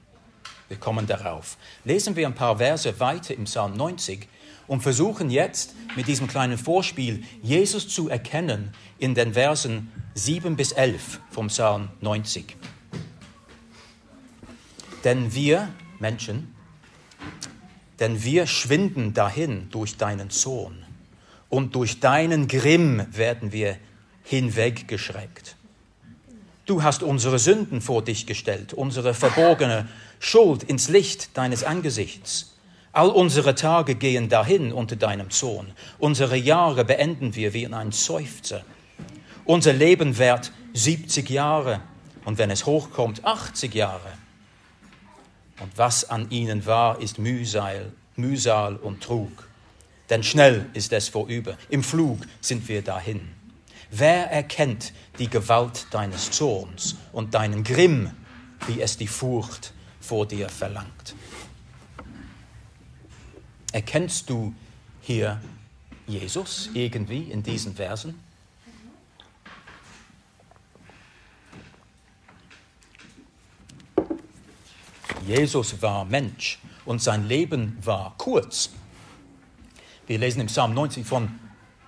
Wir 0.68 0.78
kommen 0.78 1.08
darauf. 1.08 1.58
Lesen 1.84 2.16
wir 2.16 2.28
ein 2.28 2.36
paar 2.36 2.58
Verse 2.58 3.00
weiter 3.00 3.34
im 3.34 3.46
Psalm 3.46 3.76
90 3.76 4.28
und 4.70 4.82
versuchen 4.82 5.30
jetzt 5.30 5.74
mit 5.98 6.08
diesem 6.08 6.28
kleinen 6.28 6.58
Vorspiel 6.58 7.24
Jesus 7.42 7.90
zu 7.90 8.08
erkennen 8.08 8.72
in 9.00 9.16
den 9.16 9.34
Versen 9.34 9.92
7 10.14 10.56
bis 10.56 10.72
11 10.72 11.20
vom 11.32 11.48
Psalm 11.48 11.90
90. 12.02 12.56
Denn 15.04 15.34
wir 15.34 15.70
Menschen, 16.00 16.54
denn 18.00 18.24
wir 18.24 18.46
schwinden 18.46 19.14
dahin 19.14 19.70
durch 19.72 19.98
deinen 19.98 20.30
Zorn 20.30 20.86
und 21.50 21.74
durch 21.74 22.00
deinen 22.00 22.48
Grimm 22.48 23.06
werden 23.12 23.52
wir 23.52 23.76
hinweggeschreckt. 24.24 25.56
Du 26.68 26.84
hast 26.84 27.02
unsere 27.02 27.40
Sünden 27.40 27.82
vor 27.82 28.04
dich 28.04 28.28
gestellt, 28.28 28.76
unsere 28.76 29.16
verborgene 29.16 29.90
Schuld 30.20 30.62
ins 30.62 30.90
Licht 30.90 31.36
deines 31.36 31.64
Angesichts. 31.64 32.49
All 32.92 33.10
unsere 33.10 33.54
Tage 33.54 33.96
gehen 33.96 34.30
dahin 34.30 34.74
unter 34.74 34.96
deinem 34.96 35.30
Zorn. 35.30 35.74
Unsere 36.00 36.36
Jahre 36.36 36.86
beenden 36.86 37.36
wir 37.36 37.54
wie 37.54 37.64
in 37.64 37.74
ein 37.74 37.92
Seufzer. 37.92 38.64
Unser 39.46 39.74
Leben 39.74 40.18
währt 40.18 40.52
70 40.74 41.30
Jahre 41.30 41.82
und 42.26 42.38
wenn 42.38 42.50
es 42.52 42.66
hochkommt, 42.66 43.26
80 43.26 43.74
Jahre. 43.76 44.12
Und 45.60 45.78
was 45.78 46.10
an 46.10 46.30
ihnen 46.32 46.66
war, 46.66 47.00
ist 47.02 47.20
Mühsal, 47.20 47.92
Mühsal 48.16 48.76
und 48.76 49.04
Trug. 49.04 49.48
Denn 50.10 50.24
schnell 50.24 50.66
ist 50.74 50.92
es 50.92 51.10
vorüber. 51.10 51.58
Im 51.70 51.84
Flug 51.84 52.20
sind 52.42 52.68
wir 52.68 52.82
dahin. 52.82 53.30
Wer 53.92 54.32
erkennt 54.32 54.94
die 55.20 55.30
Gewalt 55.30 55.88
deines 55.92 56.32
Zorns 56.32 56.96
und 57.12 57.34
deinen 57.34 57.64
Grimm, 57.64 58.12
wie 58.68 58.82
es 58.82 58.98
die 58.98 59.08
Furcht 59.08 59.74
vor 60.00 60.26
dir 60.26 60.50
verlangt? 60.50 61.16
Erkennst 63.72 64.30
du 64.30 64.54
hier 65.02 65.40
Jesus 66.08 66.70
irgendwie 66.74 67.24
in 67.24 67.44
diesen 67.44 67.76
Versen? 67.76 68.20
Jesus 75.26 75.80
war 75.84 76.06
Mensch 76.06 76.58
und 76.86 77.04
sein 77.04 77.28
Leben 77.28 77.78
war 77.84 78.16
kurz. 78.18 78.72
Wir 80.08 80.18
lesen 80.18 80.42
im 80.42 80.48
Psalm 80.48 80.74
90 80.74 81.06
von, 81.06 81.40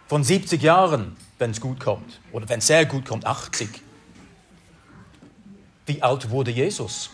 von 0.07 0.23
70 0.23 0.61
Jahren, 0.61 1.17
wenn 1.39 1.49
es 1.49 1.59
gut 1.59 1.79
kommt, 1.79 2.19
oder 2.31 2.47
wenn 2.49 2.59
es 2.59 2.67
sehr 2.67 2.85
gut 2.85 3.05
kommt, 3.05 3.25
80. 3.25 3.67
Wie 5.87 6.03
alt 6.03 6.29
wurde 6.29 6.51
Jesus 6.51 7.09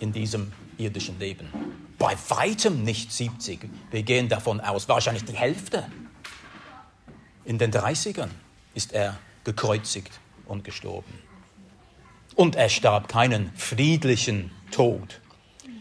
in 0.00 0.12
diesem 0.12 0.52
irdischen 0.76 1.18
Leben? 1.18 1.48
Bei 1.98 2.16
weitem 2.28 2.82
nicht 2.82 3.12
70. 3.12 3.68
Wir 3.90 4.02
gehen 4.02 4.28
davon 4.28 4.60
aus, 4.60 4.88
wahrscheinlich 4.88 5.24
die 5.24 5.34
Hälfte. 5.34 5.90
In 7.44 7.58
den 7.58 7.72
30ern 7.72 8.28
ist 8.74 8.92
er 8.92 9.18
gekreuzigt 9.44 10.12
und 10.46 10.64
gestorben. 10.64 11.12
Und 12.34 12.56
er 12.56 12.68
starb 12.68 13.08
keinen 13.08 13.50
friedlichen 13.56 14.50
Tod. 14.70 15.20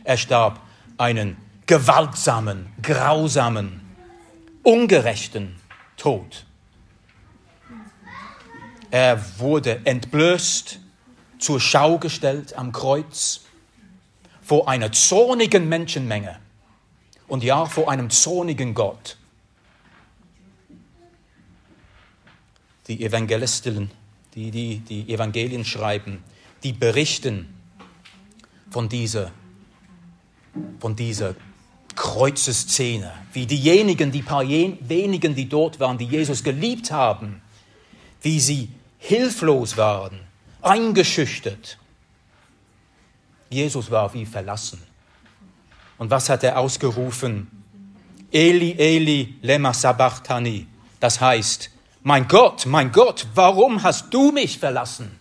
Er 0.03 0.17
starb 0.17 0.61
einen 0.97 1.35
gewaltsamen, 1.65 2.67
grausamen, 2.81 3.81
ungerechten 4.63 5.55
Tod. 5.97 6.45
Er 8.91 9.19
wurde 9.39 9.81
entblößt, 9.85 10.79
zur 11.39 11.59
Schau 11.59 11.97
gestellt 11.97 12.57
am 12.57 12.71
Kreuz 12.71 13.44
vor 14.45 14.69
einer 14.69 14.91
zornigen 14.91 15.67
Menschenmenge 15.67 16.39
und 17.27 17.43
ja 17.43 17.65
vor 17.65 17.89
einem 17.89 18.11
zornigen 18.11 18.75
Gott. 18.75 19.17
Die 22.87 23.03
Evangelisten, 23.03 23.89
die, 24.35 24.51
die 24.51 24.77
die 24.77 25.11
Evangelien 25.11 25.65
schreiben, 25.65 26.23
die 26.61 26.73
berichten 26.73 27.55
von 28.69 28.87
dieser 28.87 29.31
von 30.79 30.95
dieser 30.95 31.35
Kreuzeszene, 31.95 33.11
wie 33.33 33.47
diejenigen, 33.47 34.11
die 34.11 34.21
paar 34.21 34.47
wenigen, 34.47 35.33
die 35.33 35.49
dort 35.49 35.79
waren, 35.79 35.97
die 35.97 36.05
Jesus 36.05 36.43
geliebt 36.43 36.91
haben, 36.91 37.41
wie 38.21 38.39
sie 38.39 38.69
hilflos 38.99 39.75
waren, 39.75 40.19
eingeschüchtert. 40.61 41.79
Jesus 43.49 43.89
war 43.91 44.13
wie 44.13 44.25
verlassen. 44.25 44.81
Und 45.97 46.09
was 46.09 46.29
hat 46.29 46.43
er 46.43 46.57
ausgerufen? 46.57 47.49
Eli, 48.31 48.71
Eli, 48.77 49.35
lema 49.41 49.73
sabachthani. 49.73 50.67
Das 50.99 51.21
heißt, 51.21 51.69
mein 52.03 52.27
Gott, 52.27 52.65
mein 52.65 52.91
Gott, 52.91 53.27
warum 53.33 53.81
hast 53.81 54.13
du 54.13 54.31
mich 54.31 54.59
verlassen? 54.59 55.19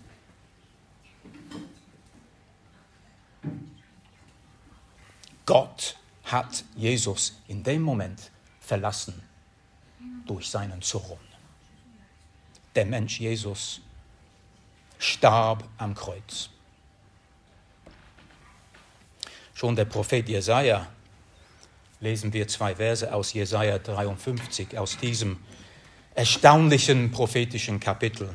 Gott 5.47 5.97
hat 6.25 6.65
Jesus 6.75 7.41
in 7.49 7.63
dem 7.63 7.83
Moment 7.83 8.31
verlassen 8.61 9.23
durch 10.27 10.49
seinen 10.49 10.81
Zorn. 10.81 11.19
Der 12.75 12.87
Mensch 12.87 13.21
Jesus 13.21 13.81
starb 14.99 15.65
am 15.79 15.95
Kreuz. 15.95 16.51
Schon 19.55 19.77
der 19.77 19.87
Prophet 19.87 20.29
Jesaja, 20.29 20.87
lesen 22.01 22.33
wir 22.33 22.47
zwei 22.49 22.77
Verse 22.77 23.13
aus 23.13 23.33
Jesaja 23.33 23.79
53, 23.79 24.77
aus 24.77 24.99
diesem 24.99 25.39
erstaunlichen 26.15 27.11
prophetischen 27.11 27.81
Kapitel. 27.81 28.35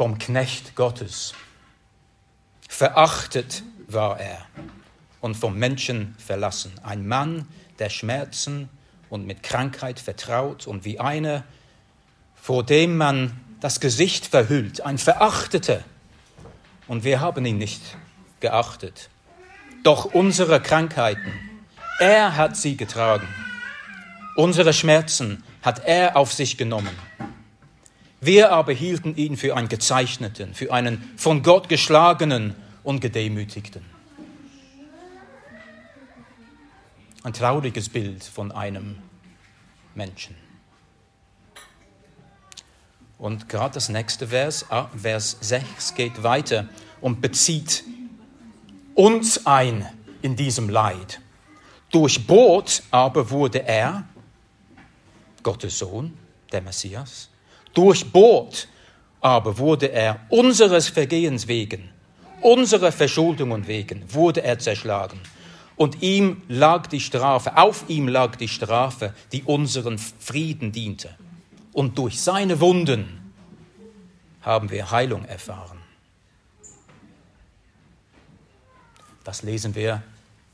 vom 0.00 0.16
Knecht 0.16 0.76
Gottes. 0.76 1.34
Verachtet 2.70 3.62
war 3.86 4.18
er 4.18 4.46
und 5.20 5.36
vom 5.36 5.58
Menschen 5.58 6.14
verlassen. 6.16 6.72
Ein 6.82 7.06
Mann, 7.06 7.46
der 7.78 7.90
Schmerzen 7.90 8.70
und 9.10 9.26
mit 9.26 9.42
Krankheit 9.42 10.00
vertraut 10.00 10.66
und 10.66 10.86
wie 10.86 10.98
einer, 10.98 11.44
vor 12.34 12.64
dem 12.64 12.96
man 12.96 13.38
das 13.60 13.78
Gesicht 13.78 14.24
verhüllt, 14.24 14.80
ein 14.80 14.96
Verachteter. 14.96 15.84
Und 16.90 17.04
wir 17.04 17.20
haben 17.20 17.46
ihn 17.46 17.56
nicht 17.56 17.80
geachtet. 18.40 19.10
Doch 19.84 20.06
unsere 20.06 20.60
Krankheiten, 20.60 21.32
er 22.00 22.36
hat 22.36 22.56
sie 22.56 22.76
getragen. 22.76 23.28
Unsere 24.34 24.72
Schmerzen 24.72 25.44
hat 25.62 25.84
er 25.86 26.16
auf 26.16 26.32
sich 26.32 26.56
genommen. 26.56 26.90
Wir 28.20 28.50
aber 28.50 28.72
hielten 28.72 29.14
ihn 29.14 29.36
für 29.36 29.56
einen 29.56 29.68
gezeichneten, 29.68 30.52
für 30.52 30.72
einen 30.72 31.14
von 31.16 31.44
Gott 31.44 31.68
geschlagenen 31.68 32.56
und 32.82 32.98
gedemütigten. 32.98 33.84
Ein 37.22 37.32
trauriges 37.32 37.88
Bild 37.88 38.24
von 38.24 38.50
einem 38.50 38.98
Menschen. 39.94 40.34
Und 43.20 43.50
gerade 43.50 43.74
das 43.74 43.90
nächste 43.90 44.28
Vers, 44.28 44.64
ah, 44.70 44.88
Vers 44.96 45.36
6, 45.42 45.94
geht 45.94 46.22
weiter 46.22 46.68
und 47.02 47.20
bezieht 47.20 47.84
uns 48.94 49.46
ein 49.46 49.86
in 50.22 50.36
diesem 50.36 50.70
Leid. 50.70 51.20
Durchbohrt 51.90 52.82
aber 52.90 53.28
wurde 53.28 53.62
er, 53.66 54.04
Gottes 55.42 55.78
Sohn, 55.78 56.16
der 56.50 56.62
Messias, 56.62 57.28
durchbohrt 57.74 58.68
aber 59.20 59.58
wurde 59.58 59.92
er 59.92 60.20
unseres 60.30 60.88
Vergehens 60.88 61.46
wegen, 61.46 61.90
unserer 62.40 62.90
Verschuldungen 62.90 63.66
wegen, 63.66 64.02
wurde 64.08 64.42
er 64.42 64.58
zerschlagen. 64.58 65.20
Und 65.76 66.02
ihm 66.02 66.40
lag 66.48 66.86
die 66.86 67.00
Strafe, 67.00 67.58
auf 67.58 67.84
ihm 67.88 68.08
lag 68.08 68.36
die 68.36 68.48
Strafe, 68.48 69.12
die 69.32 69.42
unseren 69.42 69.98
Frieden 69.98 70.72
diente. 70.72 71.10
Und 71.72 71.98
durch 71.98 72.20
seine 72.20 72.60
Wunden 72.60 73.32
haben 74.42 74.70
wir 74.70 74.90
Heilung 74.90 75.24
erfahren. 75.24 75.78
Das 79.24 79.42
lesen 79.42 79.74
wir 79.74 80.02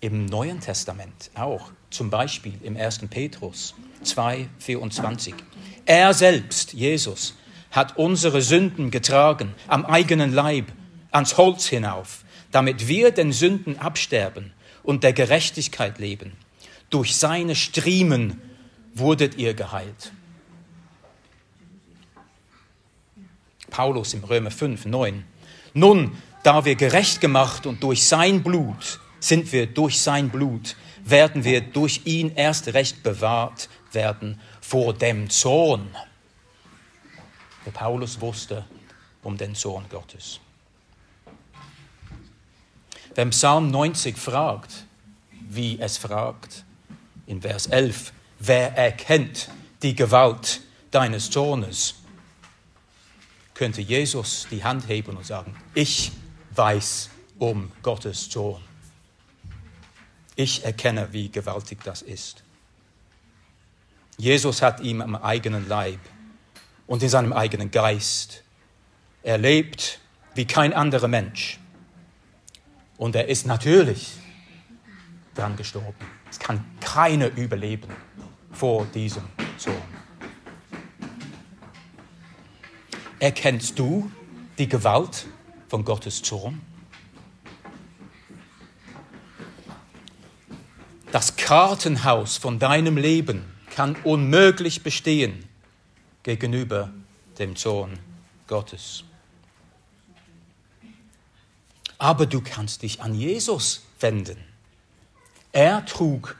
im 0.00 0.26
Neuen 0.26 0.60
Testament 0.60 1.30
auch, 1.34 1.70
zum 1.90 2.10
Beispiel 2.10 2.54
im 2.62 2.76
1. 2.76 3.06
Petrus 3.08 3.74
2, 4.02 4.48
24. 4.58 5.34
Er 5.86 6.12
selbst, 6.12 6.72
Jesus, 6.72 7.34
hat 7.70 7.96
unsere 7.96 8.42
Sünden 8.42 8.90
getragen 8.90 9.54
am 9.68 9.86
eigenen 9.86 10.32
Leib 10.32 10.72
ans 11.10 11.36
Holz 11.38 11.66
hinauf, 11.66 12.24
damit 12.50 12.88
wir 12.88 13.10
den 13.10 13.32
Sünden 13.32 13.78
absterben 13.78 14.52
und 14.82 15.04
der 15.04 15.12
Gerechtigkeit 15.12 15.98
leben. 15.98 16.32
Durch 16.90 17.16
seine 17.16 17.54
Striemen 17.54 18.40
wurdet 18.94 19.36
ihr 19.36 19.54
geheilt. 19.54 20.12
Paulus 23.70 24.14
im 24.14 24.24
Römer 24.24 24.50
5, 24.50 24.86
9. 24.86 25.24
Nun, 25.74 26.16
da 26.42 26.64
wir 26.64 26.76
gerecht 26.76 27.20
gemacht 27.20 27.66
und 27.66 27.82
durch 27.82 28.06
sein 28.06 28.42
Blut 28.42 29.00
sind 29.20 29.52
wir 29.52 29.66
durch 29.66 30.00
sein 30.00 30.30
Blut, 30.30 30.76
werden 31.04 31.44
wir 31.44 31.60
durch 31.60 32.02
ihn 32.04 32.32
erst 32.34 32.68
recht 32.68 33.02
bewahrt 33.02 33.68
werden 33.92 34.40
vor 34.60 34.92
dem 34.94 35.30
Zorn. 35.30 35.88
Der 37.64 37.70
Paulus 37.70 38.20
wusste 38.20 38.64
um 39.22 39.36
den 39.36 39.54
Zorn 39.54 39.86
Gottes. 39.88 40.40
Wenn 43.14 43.30
Psalm 43.30 43.70
90 43.70 44.16
fragt, 44.16 44.84
wie 45.48 45.80
es 45.80 45.96
fragt, 45.96 46.64
in 47.26 47.40
Vers 47.42 47.66
11, 47.66 48.12
wer 48.38 48.76
erkennt 48.76 49.48
die 49.82 49.94
Gewalt 49.94 50.60
deines 50.90 51.30
Zornes, 51.30 51.94
könnte 53.56 53.80
Jesus 53.80 54.46
die 54.50 54.62
Hand 54.62 54.86
heben 54.86 55.16
und 55.16 55.24
sagen, 55.24 55.56
ich 55.74 56.12
weiß 56.54 57.10
um 57.38 57.72
Gottes 57.82 58.28
Zorn. 58.28 58.62
Ich 60.34 60.64
erkenne, 60.64 61.08
wie 61.12 61.30
gewaltig 61.30 61.82
das 61.82 62.02
ist. 62.02 62.44
Jesus 64.18 64.60
hat 64.60 64.80
ihm 64.80 65.00
am 65.00 65.16
eigenen 65.16 65.66
Leib 65.68 66.00
und 66.86 67.02
in 67.02 67.08
seinem 67.08 67.32
eigenen 67.32 67.70
Geist 67.70 68.42
erlebt 69.22 70.00
wie 70.34 70.46
kein 70.46 70.74
anderer 70.74 71.08
Mensch. 71.08 71.58
Und 72.98 73.16
er 73.16 73.28
ist 73.28 73.46
natürlich 73.46 74.12
dran 75.34 75.56
gestorben. 75.56 75.94
Es 76.30 76.38
kann 76.38 76.62
keiner 76.80 77.28
überleben 77.36 77.88
vor 78.52 78.86
diesem 78.86 79.24
Zorn. 79.56 80.05
Erkennst 83.18 83.78
du 83.78 84.10
die 84.58 84.68
Gewalt 84.68 85.26
von 85.68 85.84
Gottes 85.84 86.22
Zorn? 86.22 86.60
Das 91.12 91.36
Kartenhaus 91.36 92.36
von 92.36 92.58
deinem 92.58 92.98
Leben 92.98 93.44
kann 93.70 93.96
unmöglich 94.04 94.82
bestehen 94.82 95.48
gegenüber 96.24 96.92
dem 97.38 97.56
Zorn 97.56 97.98
Gottes. 98.46 99.04
Aber 101.96 102.26
du 102.26 102.42
kannst 102.42 102.82
dich 102.82 103.00
an 103.00 103.14
Jesus 103.14 103.86
wenden. 103.98 104.36
Er 105.52 105.86
trug 105.86 106.36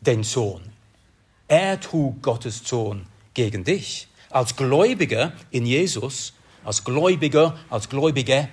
den 0.00 0.24
Sohn. 0.24 0.62
Er 1.46 1.78
trug 1.80 2.20
Gottes 2.22 2.66
Sohn 2.66 3.06
gegen 3.34 3.62
dich 3.62 4.08
als 4.32 4.56
Gläubiger 4.56 5.32
in 5.50 5.66
Jesus, 5.66 6.32
als 6.64 6.84
Gläubiger, 6.84 7.58
als 7.70 7.88
Gläubige, 7.88 8.48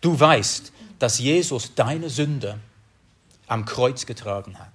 du 0.00 0.18
weißt, 0.18 0.72
dass 0.98 1.18
Jesus 1.18 1.74
deine 1.74 2.10
Sünde 2.10 2.58
am 3.46 3.64
Kreuz 3.64 4.04
getragen 4.04 4.58
hat. 4.58 4.72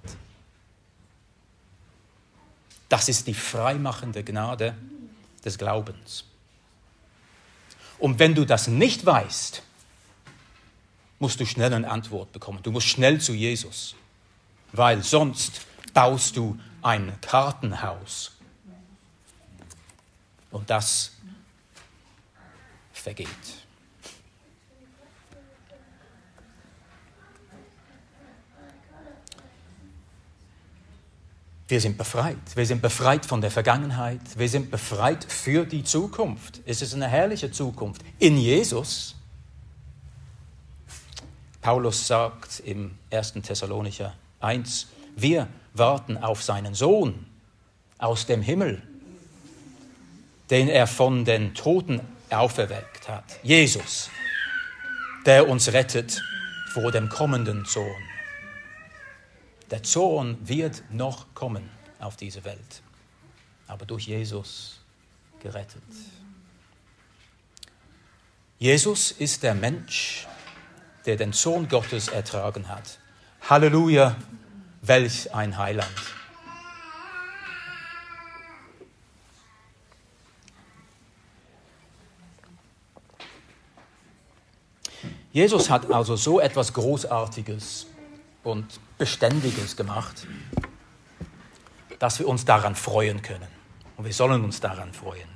Das 2.88 3.08
ist 3.08 3.26
die 3.26 3.34
freimachende 3.34 4.22
Gnade 4.22 4.74
des 5.44 5.58
Glaubens. 5.58 6.24
Und 7.98 8.18
wenn 8.18 8.34
du 8.34 8.44
das 8.44 8.68
nicht 8.68 9.06
weißt, 9.06 9.62
musst 11.18 11.40
du 11.40 11.46
schnell 11.46 11.72
eine 11.72 11.90
Antwort 11.90 12.32
bekommen. 12.32 12.60
Du 12.62 12.70
musst 12.70 12.88
schnell 12.88 13.20
zu 13.20 13.32
Jesus, 13.32 13.94
weil 14.72 15.02
sonst 15.02 15.62
baust 15.92 16.36
du 16.36 16.58
ein 16.82 17.18
Kartenhaus 17.20 18.33
und 20.54 20.70
das 20.70 21.10
vergeht. 22.92 23.28
Wir 31.66 31.80
sind 31.80 31.98
befreit. 31.98 32.36
Wir 32.54 32.66
sind 32.66 32.82
befreit 32.82 33.26
von 33.26 33.40
der 33.40 33.50
Vergangenheit. 33.50 34.20
Wir 34.36 34.48
sind 34.48 34.70
befreit 34.70 35.24
für 35.24 35.66
die 35.66 35.82
Zukunft. 35.82 36.60
Es 36.66 36.82
ist 36.82 36.94
eine 36.94 37.08
herrliche 37.08 37.50
Zukunft 37.50 38.02
in 38.18 38.36
Jesus. 38.36 39.16
Paulus 41.62 42.06
sagt 42.06 42.60
im 42.60 42.96
1. 43.10 43.32
Thessalonicher 43.42 44.14
1, 44.40 44.86
wir 45.16 45.48
warten 45.72 46.16
auf 46.18 46.42
seinen 46.42 46.74
Sohn 46.74 47.26
aus 47.98 48.26
dem 48.26 48.42
Himmel, 48.42 48.82
den 50.50 50.68
er 50.68 50.86
von 50.86 51.24
den 51.24 51.54
Toten 51.54 52.00
auferweckt 52.30 53.08
hat. 53.08 53.24
Jesus, 53.42 54.10
der 55.26 55.48
uns 55.48 55.72
rettet 55.72 56.22
vor 56.72 56.92
dem 56.92 57.08
kommenden 57.08 57.64
Zorn. 57.64 58.02
Der 59.70 59.82
Zorn 59.82 60.36
wird 60.42 60.82
noch 60.90 61.34
kommen 61.34 61.70
auf 61.98 62.16
diese 62.16 62.44
Welt, 62.44 62.82
aber 63.66 63.86
durch 63.86 64.06
Jesus 64.06 64.80
gerettet. 65.40 65.82
Jesus 68.58 69.10
ist 69.10 69.42
der 69.42 69.54
Mensch, 69.54 70.26
der 71.06 71.16
den 71.16 71.32
Sohn 71.32 71.68
Gottes 71.68 72.08
ertragen 72.08 72.68
hat. 72.68 72.98
Halleluja, 73.48 74.16
welch 74.82 75.34
ein 75.34 75.58
Heiland. 75.58 76.13
Jesus 85.34 85.68
hat 85.68 85.90
also 85.90 86.14
so 86.14 86.38
etwas 86.38 86.72
Großartiges 86.74 87.88
und 88.44 88.78
Beständiges 88.98 89.74
gemacht, 89.74 90.28
dass 91.98 92.20
wir 92.20 92.28
uns 92.28 92.44
daran 92.44 92.76
freuen 92.76 93.20
können. 93.20 93.48
Und 93.96 94.04
wir 94.04 94.12
sollen 94.12 94.44
uns 94.44 94.60
daran 94.60 94.92
freuen. 94.94 95.28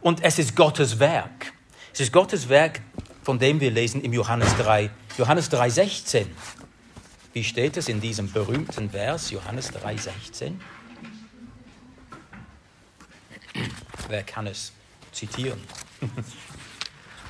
Und 0.00 0.24
es 0.24 0.40
ist 0.40 0.56
Gottes 0.56 0.98
Werk. 0.98 1.52
Es 1.92 2.00
ist 2.00 2.12
Gottes 2.12 2.48
Werk, 2.48 2.80
von 3.22 3.38
dem 3.38 3.60
wir 3.60 3.70
lesen 3.70 4.02
im 4.02 4.12
Johannes 4.12 4.56
3, 4.56 4.90
Johannes 5.16 5.48
3, 5.50 5.70
16. 5.70 6.36
Wie 7.32 7.44
steht 7.44 7.76
es 7.76 7.88
in 7.88 8.00
diesem 8.00 8.32
berühmten 8.32 8.90
Vers, 8.90 9.30
Johannes 9.30 9.70
3, 9.70 9.96
16? 9.98 10.60
Wer 14.08 14.24
kann 14.24 14.48
es 14.48 14.72
zitieren? 15.12 15.60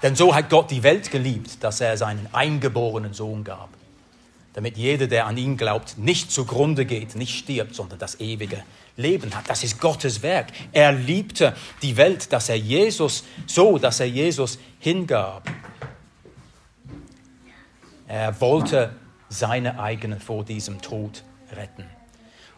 Denn 0.02 0.16
so 0.16 0.34
hat 0.34 0.48
Gott 0.48 0.70
die 0.70 0.82
Welt 0.82 1.10
geliebt, 1.10 1.62
dass 1.62 1.80
er 1.80 1.96
seinen 1.96 2.26
eingeborenen 2.32 3.12
Sohn 3.12 3.44
gab, 3.44 3.68
damit 4.54 4.76
jeder, 4.76 5.06
der 5.06 5.26
an 5.26 5.36
ihn 5.36 5.56
glaubt, 5.56 5.98
nicht 5.98 6.30
zugrunde 6.32 6.86
geht, 6.86 7.16
nicht 7.16 7.38
stirbt, 7.38 7.74
sondern 7.74 7.98
das 7.98 8.18
ewige 8.20 8.62
Leben 8.96 9.34
hat. 9.34 9.48
Das 9.48 9.62
ist 9.62 9.80
Gottes 9.80 10.22
Werk. 10.22 10.48
Er 10.72 10.92
liebte 10.92 11.54
die 11.82 11.96
Welt, 11.96 12.32
dass 12.32 12.48
er 12.48 12.56
Jesus 12.56 13.24
so, 13.46 13.78
dass 13.78 14.00
er 14.00 14.08
Jesus 14.08 14.58
hingab. 14.78 15.50
Er 18.08 18.40
wollte 18.40 18.94
seine 19.28 19.78
eigene 19.78 20.18
vor 20.18 20.44
diesem 20.44 20.82
Tod 20.82 21.22
retten. 21.52 21.84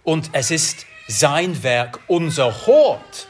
Und 0.04 0.30
es 0.32 0.50
ist 0.50 0.86
sein 1.08 1.62
Werk, 1.62 2.00
unser 2.06 2.66
Hort, 2.66 3.28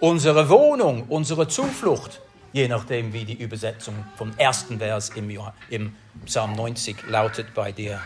unsere 0.00 0.48
Wohnung, 0.48 1.04
unsere 1.08 1.46
Zuflucht, 1.46 2.20
je 2.54 2.68
nachdem, 2.68 3.12
wie 3.12 3.24
die 3.24 3.34
Übersetzung 3.42 4.06
vom 4.14 4.32
ersten 4.38 4.78
Vers 4.78 5.10
im, 5.10 5.28
im 5.70 5.96
Psalm 6.24 6.54
90 6.54 7.08
lautet 7.08 7.52
bei 7.52 7.72
dir. 7.72 8.00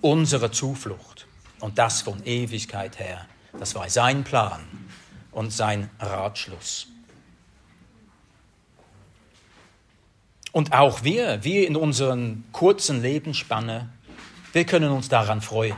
Unsere 0.00 0.52
Zuflucht 0.52 1.26
und 1.58 1.78
das 1.78 2.02
von 2.02 2.24
Ewigkeit 2.24 3.00
her, 3.00 3.26
das 3.58 3.74
war 3.74 3.90
sein 3.90 4.22
Plan 4.22 4.60
und 5.32 5.52
sein 5.52 5.90
Ratschluss. 5.98 6.86
Und 10.52 10.72
auch 10.72 11.02
wir, 11.02 11.42
wir 11.42 11.66
in 11.66 11.74
unseren 11.74 12.44
kurzen 12.52 13.02
Lebensspanne, 13.02 13.88
wir 14.52 14.64
können 14.64 14.92
uns 14.92 15.08
daran 15.08 15.40
freuen. 15.40 15.76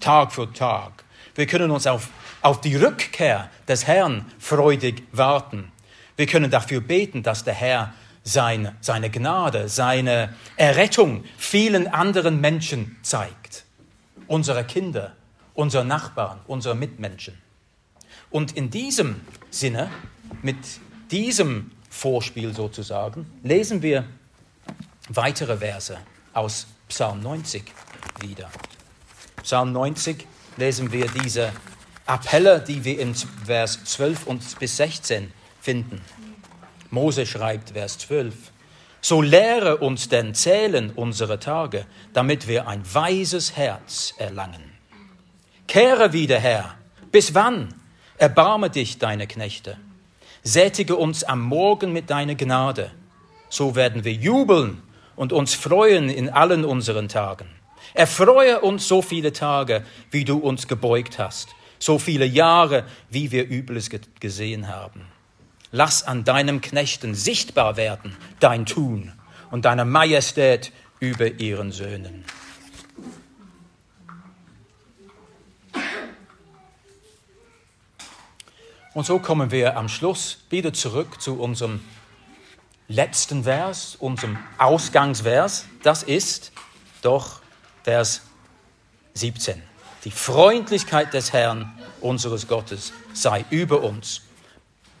Tag 0.00 0.32
für 0.32 0.50
Tag. 0.50 1.04
Wir 1.34 1.46
können 1.46 1.70
uns 1.70 1.86
auf, 1.86 2.08
auf 2.42 2.60
die 2.60 2.76
Rückkehr 2.76 3.50
des 3.66 3.86
Herrn 3.86 4.30
freudig 4.38 5.02
warten. 5.12 5.72
Wir 6.16 6.26
können 6.26 6.50
dafür 6.50 6.80
beten, 6.80 7.22
dass 7.22 7.44
der 7.44 7.54
Herr 7.54 7.94
sein, 8.22 8.74
seine 8.80 9.10
Gnade, 9.10 9.68
seine 9.68 10.34
Errettung 10.56 11.24
vielen 11.36 11.88
anderen 11.88 12.40
Menschen 12.40 12.96
zeigt. 13.02 13.64
Unsere 14.26 14.64
Kinder, 14.64 15.14
unsere 15.54 15.84
Nachbarn, 15.84 16.40
unsere 16.46 16.74
Mitmenschen. 16.74 17.38
Und 18.30 18.56
in 18.56 18.70
diesem 18.70 19.20
Sinne, 19.50 19.90
mit 20.42 20.56
diesem 21.10 21.72
Vorspiel 21.90 22.54
sozusagen, 22.54 23.30
lesen 23.42 23.82
wir 23.82 24.04
weitere 25.08 25.58
Verse 25.58 25.96
aus 26.32 26.66
Psalm 26.88 27.20
90 27.20 27.64
wieder. 28.20 28.50
Psalm 29.42 29.72
90 29.72 30.26
lesen 30.56 30.92
wir 30.92 31.06
diese 31.06 31.52
Appelle, 32.06 32.60
die 32.60 32.84
wir 32.84 32.98
in 32.98 33.14
Vers 33.14 33.84
12 33.84 34.26
und 34.26 34.58
bis 34.58 34.76
16 34.76 35.32
finden. 35.60 36.00
Mose 36.90 37.26
schreibt 37.26 37.70
Vers 37.70 37.98
12. 37.98 38.34
So 39.00 39.20
lehre 39.20 39.78
uns 39.78 40.08
denn 40.08 40.34
zählen 40.34 40.90
unsere 40.90 41.38
Tage, 41.38 41.86
damit 42.12 42.48
wir 42.48 42.68
ein 42.68 42.82
weises 42.94 43.56
Herz 43.56 44.14
erlangen. 44.16 44.72
Kehre 45.66 46.12
wieder 46.12 46.38
her. 46.38 46.74
Bis 47.10 47.34
wann? 47.34 47.74
Erbarme 48.16 48.70
dich, 48.70 48.98
deine 48.98 49.26
Knechte. 49.26 49.76
Sättige 50.42 50.96
uns 50.96 51.24
am 51.24 51.40
Morgen 51.40 51.92
mit 51.92 52.10
deiner 52.10 52.34
Gnade. 52.34 52.90
So 53.48 53.74
werden 53.74 54.04
wir 54.04 54.12
jubeln 54.12 54.82
und 55.16 55.32
uns 55.32 55.54
freuen 55.54 56.08
in 56.08 56.28
allen 56.28 56.64
unseren 56.64 57.08
Tagen. 57.08 57.48
Erfreue 57.94 58.60
uns 58.60 58.88
so 58.88 59.02
viele 59.02 59.32
Tage, 59.32 59.84
wie 60.10 60.24
du 60.24 60.38
uns 60.38 60.66
gebeugt 60.66 61.18
hast, 61.20 61.54
so 61.78 62.00
viele 62.00 62.26
Jahre, 62.26 62.84
wie 63.08 63.30
wir 63.30 63.48
Übles 63.48 63.88
gesehen 64.18 64.68
haben. 64.68 65.06
Lass 65.70 66.02
an 66.02 66.24
deinem 66.24 66.60
Knechten 66.60 67.14
sichtbar 67.14 67.76
werden 67.76 68.16
dein 68.40 68.66
Tun 68.66 69.12
und 69.52 69.64
deine 69.64 69.84
Majestät 69.84 70.72
über 70.98 71.40
ihren 71.40 71.70
Söhnen. 71.70 72.24
Und 78.92 79.06
so 79.06 79.18
kommen 79.18 79.50
wir 79.50 79.76
am 79.76 79.88
Schluss 79.88 80.44
wieder 80.50 80.72
zurück 80.72 81.20
zu 81.20 81.40
unserem 81.40 81.80
letzten 82.88 83.44
Vers, 83.44 83.96
unserem 83.98 84.38
Ausgangsvers. 84.58 85.66
Das 85.82 86.02
ist 86.04 86.52
doch 87.02 87.43
Vers 87.84 88.22
17. 89.12 89.62
Die 90.04 90.10
Freundlichkeit 90.10 91.12
des 91.12 91.34
Herrn, 91.34 91.78
unseres 92.00 92.48
Gottes, 92.48 92.94
sei 93.12 93.44
über 93.50 93.82
uns 93.82 94.22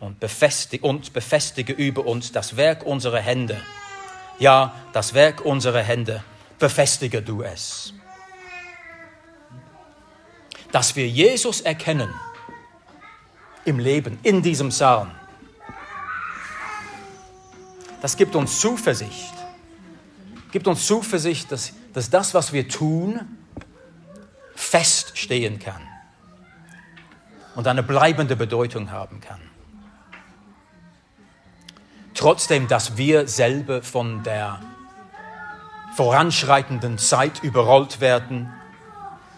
und 0.00 0.20
befestige, 0.20 0.86
und 0.86 1.14
befestige 1.14 1.72
über 1.72 2.06
uns 2.06 2.30
das 2.30 2.56
Werk 2.56 2.84
unserer 2.84 3.20
Hände. 3.20 3.58
Ja, 4.38 4.74
das 4.92 5.14
Werk 5.14 5.40
unserer 5.40 5.82
Hände, 5.82 6.22
befestige 6.58 7.22
du 7.22 7.42
es. 7.42 7.94
Dass 10.70 10.94
wir 10.94 11.08
Jesus 11.08 11.62
erkennen, 11.62 12.12
im 13.64 13.78
Leben, 13.78 14.18
in 14.22 14.42
diesem 14.42 14.68
Psalm. 14.68 15.10
Das 18.02 18.14
gibt 18.18 18.36
uns 18.36 18.60
Zuversicht. 18.60 19.32
Gibt 20.52 20.66
uns 20.66 20.86
Zuversicht, 20.86 21.50
dass, 21.50 21.72
dass 21.94 22.10
das, 22.10 22.34
was 22.34 22.52
wir 22.52 22.68
tun, 22.68 23.20
feststehen 24.54 25.58
kann 25.58 25.80
und 27.54 27.66
eine 27.66 27.82
bleibende 27.82 28.36
Bedeutung 28.36 28.90
haben 28.90 29.20
kann. 29.20 29.40
Trotzdem, 32.14 32.68
dass 32.68 32.96
wir 32.96 33.26
selber 33.26 33.82
von 33.82 34.22
der 34.22 34.60
voranschreitenden 35.96 36.98
Zeit 36.98 37.42
überrollt 37.42 38.00
werden, 38.00 38.52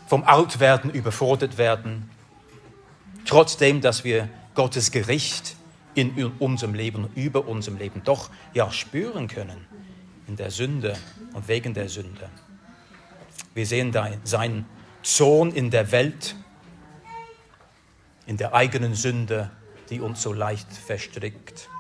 vom 0.07 0.25
Altwerden 0.25 0.91
überfordert 0.91 1.59
werden, 1.59 2.11
trotzdem, 3.27 3.81
dass 3.81 4.05
wir 4.05 4.29
Gottes 4.55 4.91
Gericht 4.91 5.57
in 5.95 6.33
unserem 6.39 6.75
Leben, 6.75 7.09
über 7.15 7.47
unserem 7.47 7.79
Leben 7.79 8.03
doch 8.05 8.31
ja 8.55 8.71
spüren 8.71 9.29
können 9.29 9.67
in 10.27 10.37
der 10.37 10.51
Sünde 10.51 10.97
und 11.35 11.49
wegen 11.49 11.75
der 11.75 11.89
Sünde. 11.89 12.29
Wir 13.57 13.65
sehen 13.65 13.91
da 13.91 14.11
seinen 14.23 14.67
Sohn 15.01 15.51
in 15.51 15.71
der 15.71 15.91
Welt, 15.91 16.37
in 18.27 18.37
der 18.37 18.53
eigenen 18.53 18.95
Sünde, 18.95 19.51
die 19.89 20.03
uns 20.03 20.21
so 20.21 20.35
leicht 20.35 20.71
verstrickt. 20.71 21.71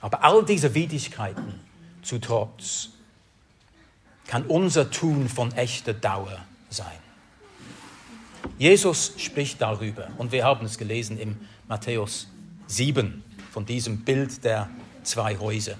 Aber 0.00 0.22
all 0.22 0.44
diese 0.44 0.76
Widrigkeiten 0.76 1.58
zu 2.02 2.20
Trotz 2.20 2.90
kann 4.28 4.44
unser 4.44 4.92
Tun 4.92 5.28
von 5.28 5.50
echter 5.50 5.92
Dauer 5.92 6.38
sein. 6.70 6.86
Jesus 8.56 9.14
spricht 9.16 9.60
darüber 9.60 10.06
und 10.18 10.30
wir 10.30 10.44
haben 10.44 10.66
es 10.66 10.78
gelesen 10.78 11.18
im 11.18 11.48
Matthäus 11.66 12.28
7 12.68 13.24
von 13.50 13.66
diesem 13.66 14.04
Bild 14.04 14.44
der 14.44 14.70
zwei 15.02 15.36
Häuser. 15.36 15.74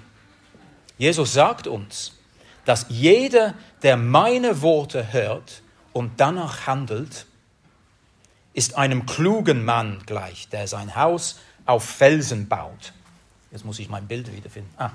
Jesus 0.97 1.31
sagt 1.31 1.67
uns, 1.67 2.11
dass 2.65 2.87
jeder, 2.89 3.53
der 3.83 3.97
meine 3.97 4.61
Worte 4.61 5.13
hört 5.13 5.61
und 5.93 6.19
danach 6.19 6.67
handelt, 6.67 7.25
ist 8.53 8.75
einem 8.75 9.05
klugen 9.05 9.65
Mann 9.65 10.01
gleich, 10.05 10.49
der 10.49 10.67
sein 10.67 10.95
Haus 10.95 11.39
auf 11.65 11.83
Felsen 11.83 12.47
baut. 12.47 12.93
Jetzt 13.51 13.65
muss 13.65 13.79
ich 13.79 13.89
mein 13.89 14.07
Bild 14.07 14.33
wiederfinden. 14.35 14.73
Ah, 14.77 14.91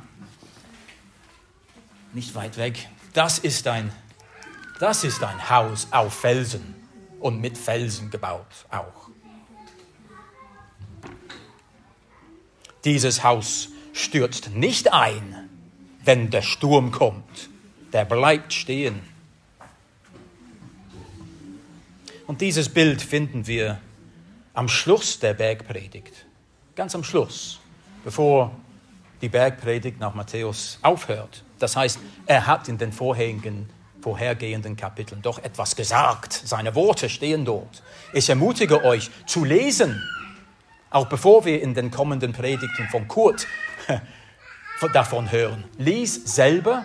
nicht 2.12 2.34
weit 2.34 2.56
weg. 2.56 2.88
Das 3.12 3.38
ist 3.38 3.66
ein, 3.66 3.92
das 4.78 5.04
ist 5.04 5.22
ein 5.22 5.50
Haus 5.50 5.88
auf 5.90 6.14
Felsen 6.14 6.74
und 7.20 7.40
mit 7.40 7.56
Felsen 7.56 8.10
gebaut 8.10 8.66
auch. 8.70 9.10
Dieses 12.84 13.22
Haus 13.22 13.68
stürzt 13.92 14.50
nicht 14.50 14.92
ein, 14.92 15.50
wenn 16.02 16.30
der 16.30 16.42
Sturm 16.42 16.92
kommt. 16.92 17.49
Der 17.92 18.04
bleibt 18.04 18.52
stehen. 18.52 19.00
Und 22.26 22.40
dieses 22.40 22.68
Bild 22.68 23.02
finden 23.02 23.46
wir 23.46 23.80
am 24.54 24.68
Schluss 24.68 25.18
der 25.18 25.34
Bergpredigt. 25.34 26.26
Ganz 26.76 26.94
am 26.94 27.02
Schluss, 27.02 27.60
bevor 28.04 28.52
die 29.20 29.28
Bergpredigt 29.28 29.98
nach 30.00 30.14
Matthäus 30.14 30.78
aufhört. 30.82 31.42
Das 31.58 31.76
heißt, 31.76 31.98
er 32.26 32.46
hat 32.46 32.68
in 32.68 32.78
den 32.78 32.92
vorhergehenden 32.92 34.76
Kapiteln 34.76 35.22
doch 35.22 35.38
etwas 35.40 35.76
gesagt. 35.76 36.32
Seine 36.32 36.74
Worte 36.74 37.08
stehen 37.08 37.44
dort. 37.44 37.82
Ich 38.12 38.28
ermutige 38.28 38.84
euch 38.84 39.10
zu 39.26 39.44
lesen, 39.44 40.02
auch 40.90 41.06
bevor 41.06 41.44
wir 41.44 41.60
in 41.60 41.74
den 41.74 41.90
kommenden 41.90 42.32
Predigten 42.32 42.88
von 42.90 43.08
Kurt 43.08 43.46
davon 44.92 45.30
hören. 45.30 45.64
Lies 45.78 46.14
selber 46.34 46.84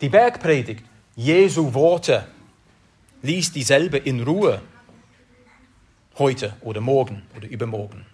die 0.00 0.08
Bergpredigt, 0.08 0.84
Jesu 1.16 1.74
Worte. 1.74 2.26
Lies 3.22 3.52
dieselbe 3.52 3.98
in 3.98 4.22
Ruhe, 4.22 4.62
heute 6.18 6.56
oder 6.62 6.80
morgen 6.80 7.22
oder 7.36 7.48
übermorgen. 7.48 8.06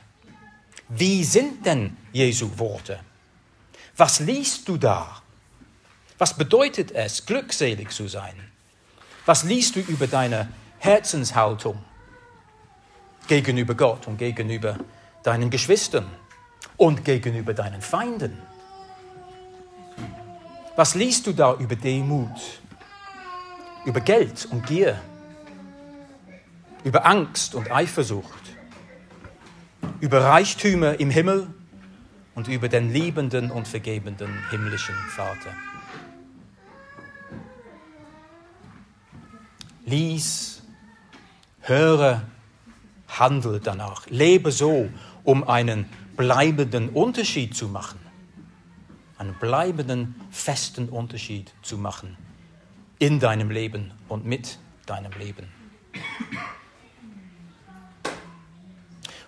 Wie 0.88 1.22
sind 1.22 1.64
denn 1.64 1.96
Jesu 2.12 2.59
Worte? 2.59 2.99
Was 3.96 4.20
liest 4.20 4.68
du 4.68 4.77
da? 4.77 5.22
Was 6.18 6.37
bedeutet 6.37 6.92
es, 6.92 7.25
glückselig 7.25 7.90
zu 7.90 8.09
sein? 8.09 8.35
Was 9.27 9.44
liest 9.44 9.77
du 9.77 9.81
über 9.81 10.07
deine 10.07 10.49
Herzenshaltung 10.79 11.83
gegenüber 13.29 13.75
Gott 13.75 14.07
und 14.07 14.18
gegenüber 14.18 14.79
deinen 15.22 15.51
Geschwistern 15.51 16.07
und 16.77 17.05
gegenüber 17.05 17.55
deinen 17.55 17.83
Feinden? 17.83 18.38
Was 20.76 20.94
liest 20.94 21.26
du 21.26 21.32
da 21.32 21.54
über 21.54 21.74
Demut, 21.74 22.60
über 23.86 24.00
Geld 24.00 24.46
und 24.50 24.66
Gier, 24.66 25.00
über 26.84 27.06
Angst 27.06 27.54
und 27.54 27.70
Eifersucht, 27.72 28.42
über 30.00 30.22
Reichtümer 30.22 31.00
im 31.00 31.08
Himmel 31.08 31.46
und 32.34 32.48
über 32.48 32.68
den 32.68 32.92
liebenden 32.92 33.50
und 33.50 33.66
vergebenden 33.66 34.28
himmlischen 34.50 34.94
Vater? 35.08 35.54
Lies, 39.86 40.62
höre, 41.62 42.20
handle 43.08 43.60
danach, 43.60 44.06
lebe 44.08 44.52
so, 44.52 44.90
um 45.24 45.48
einen 45.48 45.86
bleibenden 46.18 46.90
Unterschied 46.90 47.56
zu 47.56 47.66
machen 47.68 48.05
einen 49.18 49.35
bleibenden, 49.35 50.14
festen 50.31 50.88
Unterschied 50.88 51.52
zu 51.62 51.79
machen 51.79 52.16
in 52.98 53.20
deinem 53.20 53.50
Leben 53.50 53.92
und 54.09 54.24
mit 54.24 54.59
deinem 54.87 55.12
Leben. 55.12 55.48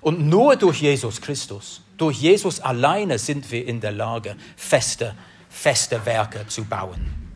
Und 0.00 0.20
nur 0.20 0.56
durch 0.56 0.80
Jesus 0.80 1.20
Christus, 1.20 1.82
durch 1.96 2.18
Jesus 2.18 2.60
alleine 2.60 3.18
sind 3.18 3.50
wir 3.50 3.66
in 3.66 3.80
der 3.80 3.92
Lage, 3.92 4.36
feste, 4.56 5.14
feste 5.48 6.04
Werke 6.06 6.46
zu 6.46 6.64
bauen. 6.64 7.34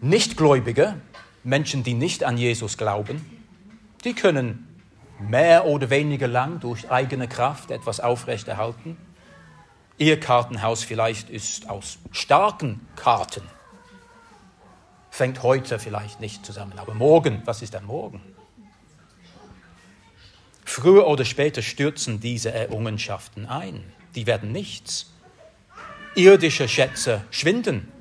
Nichtgläubige, 0.00 1.00
Menschen, 1.44 1.82
die 1.82 1.94
nicht 1.94 2.24
an 2.24 2.38
Jesus 2.38 2.78
glauben, 2.78 3.24
die 4.04 4.14
können 4.14 4.66
mehr 5.20 5.66
oder 5.66 5.90
weniger 5.90 6.26
lang 6.26 6.60
durch 6.60 6.90
eigene 6.90 7.28
Kraft 7.28 7.70
etwas 7.70 8.00
aufrechterhalten. 8.00 8.96
Ihr 9.96 10.18
Kartenhaus 10.18 10.82
vielleicht 10.82 11.30
ist 11.30 11.70
aus 11.70 11.98
starken 12.10 12.84
Karten. 12.96 13.42
Fängt 15.10 15.44
heute 15.44 15.78
vielleicht 15.78 16.20
nicht 16.20 16.44
zusammen, 16.44 16.78
aber 16.78 16.94
morgen, 16.94 17.42
was 17.44 17.62
ist 17.62 17.74
denn 17.74 17.84
morgen? 17.84 18.20
Früher 20.64 21.06
oder 21.06 21.24
später 21.24 21.62
stürzen 21.62 22.18
diese 22.18 22.50
Errungenschaften 22.50 23.46
ein. 23.46 23.84
Die 24.16 24.26
werden 24.26 24.50
nichts. 24.50 25.12
Irdische 26.16 26.68
Schätze 26.68 27.22
schwinden. 27.30 27.92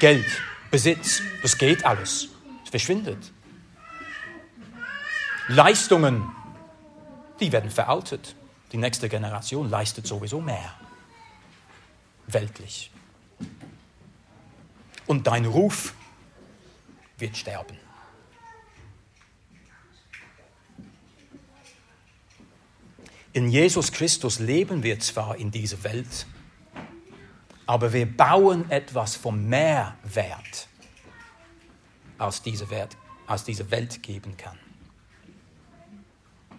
Geld, 0.00 0.26
Besitz, 0.72 1.22
das 1.42 1.58
geht 1.58 1.84
alles. 1.84 2.28
Es 2.64 2.70
verschwindet. 2.70 3.30
Leistungen, 5.46 6.28
die 7.38 7.52
werden 7.52 7.70
veraltet. 7.70 8.34
Die 8.72 8.78
nächste 8.78 9.08
Generation 9.08 9.70
leistet 9.70 10.08
sowieso 10.08 10.40
mehr 10.40 10.74
weltlich. 12.32 12.90
Und 15.06 15.26
dein 15.26 15.44
Ruf 15.44 15.94
wird 17.18 17.36
sterben. 17.36 17.76
In 23.32 23.48
Jesus 23.48 23.92
Christus 23.92 24.40
leben 24.40 24.82
wir 24.82 24.98
zwar 24.98 25.36
in 25.36 25.50
dieser 25.50 25.82
Welt, 25.84 26.26
aber 27.66 27.92
wir 27.92 28.06
bauen 28.06 28.68
etwas 28.70 29.14
vom 29.14 29.48
Mehrwert, 29.48 30.68
als 32.18 32.42
diese, 32.42 32.68
Welt, 32.70 32.96
als 33.28 33.44
diese 33.44 33.70
Welt 33.70 34.02
geben 34.02 34.36
kann. 34.36 34.58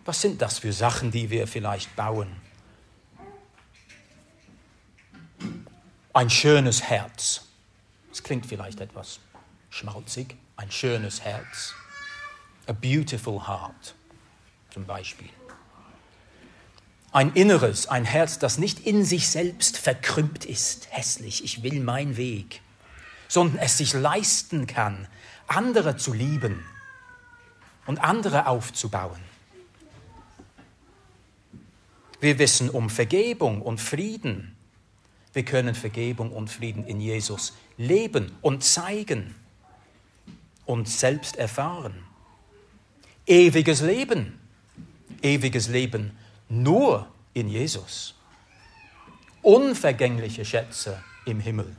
Was 0.05 0.21
sind 0.21 0.41
das 0.41 0.59
für 0.59 0.71
Sachen, 0.71 1.11
die 1.11 1.29
wir 1.29 1.47
vielleicht 1.47 1.95
bauen? 1.95 2.40
Ein 6.13 6.29
schönes 6.29 6.83
Herz. 6.83 7.45
Das 8.09 8.21
klingt 8.23 8.45
vielleicht 8.45 8.81
etwas 8.81 9.19
schmalzig. 9.69 10.35
Ein 10.57 10.69
schönes 10.69 11.21
Herz. 11.21 11.73
A 12.67 12.73
beautiful 12.73 13.47
heart 13.47 13.95
zum 14.73 14.85
Beispiel. 14.85 15.29
Ein 17.13 17.33
inneres, 17.33 17.87
ein 17.87 18.05
Herz, 18.05 18.39
das 18.39 18.57
nicht 18.57 18.85
in 18.85 19.03
sich 19.03 19.29
selbst 19.29 19.77
verkrümmt 19.77 20.45
ist, 20.45 20.87
hässlich, 20.91 21.43
ich 21.43 21.61
will 21.63 21.81
meinen 21.81 22.15
Weg, 22.15 22.61
sondern 23.27 23.59
es 23.59 23.77
sich 23.77 23.93
leisten 23.93 24.65
kann, 24.65 25.07
andere 25.47 25.97
zu 25.97 26.13
lieben 26.13 26.63
und 27.85 27.99
andere 27.99 28.47
aufzubauen. 28.47 29.19
Wir 32.21 32.39
wissen 32.39 32.69
um 32.69 32.89
Vergebung 32.89 33.61
und 33.61 33.81
Frieden 33.81 34.55
wir 35.33 35.45
können 35.45 35.75
Vergebung 35.75 36.31
und 36.31 36.49
Frieden 36.49 36.85
in 36.85 36.99
Jesus 36.99 37.53
leben 37.77 38.31
und 38.41 38.63
zeigen 38.63 39.35
und 40.65 40.89
selbst 40.89 41.37
erfahren. 41.37 42.03
Ewiges 43.25 43.81
Leben, 43.81 44.39
ewiges 45.21 45.69
Leben 45.69 46.17
nur 46.49 47.07
in 47.33 47.47
Jesus. 47.47 48.15
Unvergängliche 49.41 50.43
Schätze 50.43 51.01
im 51.25 51.39
Himmel. 51.39 51.75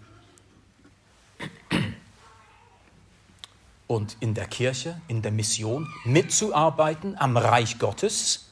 Und 3.86 4.16
in 4.20 4.32
der 4.32 4.46
Kirche, 4.46 5.00
in 5.08 5.20
der 5.20 5.32
Mission 5.32 5.92
mitzuarbeiten 6.04 7.18
am 7.18 7.36
Reich 7.36 7.78
Gottes. 7.78 8.48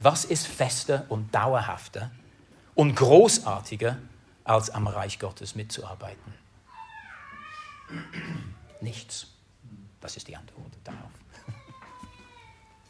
Was 0.00 0.24
ist 0.24 0.48
fester 0.48 1.06
und 1.08 1.32
dauerhafter 1.32 2.10
und 2.82 2.96
großartiger, 2.96 3.96
als 4.42 4.70
am 4.70 4.88
Reich 4.88 5.20
Gottes 5.20 5.54
mitzuarbeiten? 5.54 6.34
Nichts. 8.80 9.28
Das 10.00 10.16
ist 10.16 10.26
die 10.26 10.34
Antwort 10.34 10.72
darauf. 10.82 11.12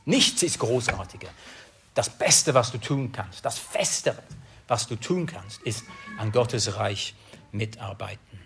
Nichts 0.07 0.43
ist 0.43 0.59
großartiger. 0.59 1.29
Das 1.93 2.09
Beste, 2.09 2.55
was 2.55 2.73
du 2.73 2.79
tun 2.79 3.13
kannst, 3.13 3.45
das 3.45 3.59
Festere, 3.59 4.23
was 4.67 4.87
du 4.87 4.97
tun 4.97 5.27
kannst, 5.27 5.61
ist 5.61 5.85
an 6.17 6.33
Gottes 6.33 6.77
Reich 6.77 7.15
mitarbeiten. 7.51 8.41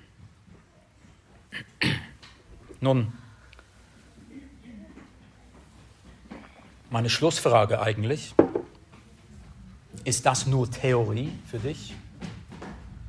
Nun, 2.80 3.16
meine 6.90 7.08
Schlussfrage 7.08 7.80
eigentlich, 7.80 8.34
ist 10.06 10.24
das 10.24 10.46
nur 10.46 10.70
Theorie 10.70 11.32
für 11.50 11.58
dich? 11.58 11.92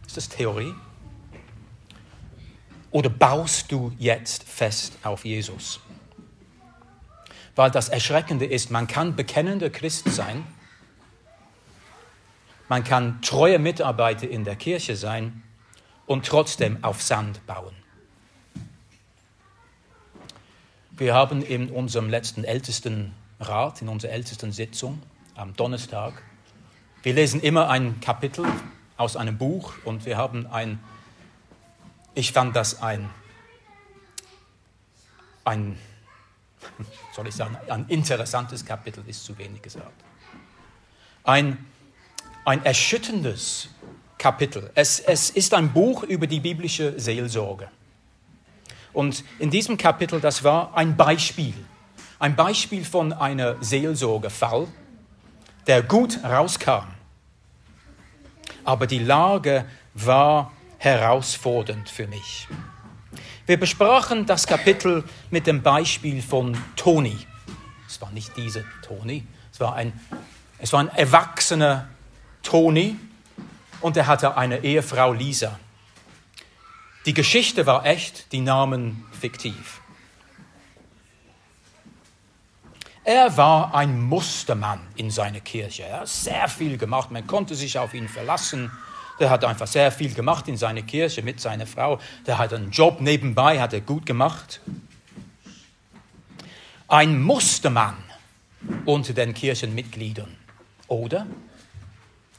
Ist 0.08 0.18
das 0.18 0.30
Theorie? 0.30 0.74
Oder 2.90 3.10
baust 3.10 3.72
du 3.72 3.94
jetzt 4.00 4.44
fest 4.44 4.98
auf 5.04 5.24
Jesus? 5.24 5.80
Weil 7.56 7.70
das 7.70 7.90
Erschreckende 7.90 8.46
ist, 8.46 8.72
man 8.72 8.88
kann 8.88 9.16
bekennender 9.16 9.70
Christ 9.70 10.10
sein, 10.10 10.44
man 12.68 12.84
kann 12.84 13.22
treuer 13.22 13.60
Mitarbeiter 13.60 14.28
in 14.28 14.44
der 14.44 14.56
Kirche 14.56 14.96
sein 14.96 15.44
und 16.08 16.26
trotzdem 16.26 16.84
auf 16.84 17.04
Sand 17.04 17.46
bauen. 17.46 17.76
Wir 20.92 21.14
haben 21.14 21.44
in 21.44 21.70
unserem 21.70 22.10
letzten 22.10 22.44
Ältestenrat, 22.44 23.84
in 23.84 23.88
unserer 23.88 24.14
ältesten 24.14 24.52
Sitzung 24.52 25.00
am 25.36 25.56
Donnerstag, 25.56 26.24
wir 27.04 27.14
lesen 27.14 27.42
immer 27.42 27.70
ein 27.70 28.00
Kapitel 28.02 28.46
aus 28.98 29.16
einem 29.16 29.38
Buch 29.38 29.74
und 29.86 30.06
wir 30.06 30.18
haben 30.18 30.48
ein, 30.48 30.80
ich 32.16 32.32
fand 32.32 32.56
das 32.56 32.82
ein, 32.82 33.10
ein, 35.46 35.78
soll 37.16 37.28
ich 37.28 37.36
sagen, 37.36 37.58
ein 37.70 37.86
interessantes 37.88 38.66
Kapitel 38.66 39.04
ist 39.08 39.24
zu 39.24 39.38
wenig 39.38 39.62
gesagt. 39.62 40.04
Ein, 41.24 41.66
ein 42.46 42.66
erschütterndes 42.66 43.70
Kapitel. 44.18 44.72
Es, 44.74 45.00
es 45.00 45.30
ist 45.30 45.54
ein 45.54 45.72
Buch 45.72 46.04
über 46.04 46.26
die 46.26 46.40
biblische 46.40 47.00
Seelsorge. 47.00 47.70
Und 48.94 49.24
in 49.38 49.52
diesem 49.52 49.78
Kapitel, 49.78 50.20
das 50.20 50.44
war 50.44 50.76
ein 50.76 50.98
Beispiel, 50.98 51.54
ein 52.18 52.36
Beispiel 52.36 52.84
von 52.84 53.14
einem 53.14 53.62
Seelsorgefall, 53.62 54.68
der 55.68 55.84
gut 55.84 56.24
rauskam. 56.24 56.88
Aber 58.64 58.88
die 58.88 59.00
Lage 59.00 59.66
war 59.94 60.52
herausfordernd 60.78 61.90
für 61.90 62.08
mich. 62.08 62.48
Wir 63.46 63.60
besprachen 63.60 64.26
das 64.26 64.48
Kapitel 64.48 65.04
mit 65.30 65.48
dem 65.48 65.62
Beispiel 65.62 66.22
von 66.22 66.58
Toni. 66.76 67.18
Es 67.88 68.02
war 68.02 68.12
nicht 68.12 68.36
diese 68.36 68.66
Toni, 68.82 69.26
es 69.54 69.60
war 69.60 69.76
ein, 69.76 69.98
es 70.60 70.74
war 70.74 70.82
ein 70.82 70.90
erwachsener 70.90 71.88
Toni 72.44 72.98
und 73.80 73.96
er 73.96 74.08
hatte 74.08 74.36
eine 74.36 74.64
Ehefrau 74.64 75.14
Lisa. 75.14 75.58
Die 77.06 77.14
Geschichte 77.14 77.66
war 77.66 77.86
echt, 77.86 78.32
die 78.34 78.42
Namen 78.42 79.06
fiktiv. 79.18 79.80
Er 83.08 83.38
war 83.38 83.74
ein 83.74 84.02
Mustermann 84.02 84.82
in 84.98 85.12
seiner 85.12 85.40
Kirche. 85.40 85.84
Er 85.84 86.02
hat 86.02 86.10
sehr 86.10 86.50
viel 86.50 86.78
gemacht, 86.78 87.10
man 87.10 87.26
konnte 87.26 87.56
sich 87.56 87.80
auf 87.80 87.94
ihn 87.94 88.10
verlassen. 88.10 88.70
Der 89.18 89.30
hat 89.30 89.46
einfach 89.46 89.66
sehr 89.66 89.94
viel 89.94 90.14
gemacht 90.14 90.50
in 90.50 90.58
seiner 90.58 90.82
Kirche 90.82 91.22
mit 91.22 91.40
seiner 91.40 91.66
Frau. 91.66 92.02
Der 92.26 92.38
hat 92.38 92.54
einen 92.54 92.70
Job 92.70 93.00
nebenbei, 93.00 93.62
hat 93.62 93.72
er 93.72 93.80
gut 93.80 94.06
gemacht. 94.06 94.60
Ein 96.90 97.22
Mustermann 97.22 97.96
unter 98.84 99.14
den 99.14 99.34
Kirchenmitgliedern, 99.34 100.36
oder? 100.90 101.28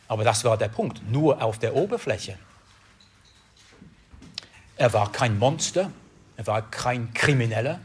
Aber 0.07 0.23
das 0.23 0.45
war 0.45 0.59
der 0.59 0.69
Punkt, 0.69 1.01
nur 1.11 1.43
auf 1.43 1.59
der 1.59 1.75
Oberfläche. 1.75 2.39
Er 4.77 4.93
war 4.93 5.11
kein 5.13 5.39
Monster, 5.39 5.91
er 6.37 6.47
war 6.47 6.61
kein 6.61 7.15
Krimineller. 7.15 7.81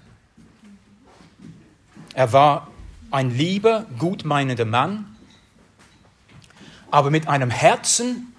Er 2.13 2.32
war 2.34 2.67
ein 3.13 3.30
lieber, 3.30 3.86
gutmeinender 3.99 4.65
Mann, 4.65 5.15
aber 6.89 7.12
mit 7.12 7.28
einem 7.28 7.52
Herzen, 7.52 8.34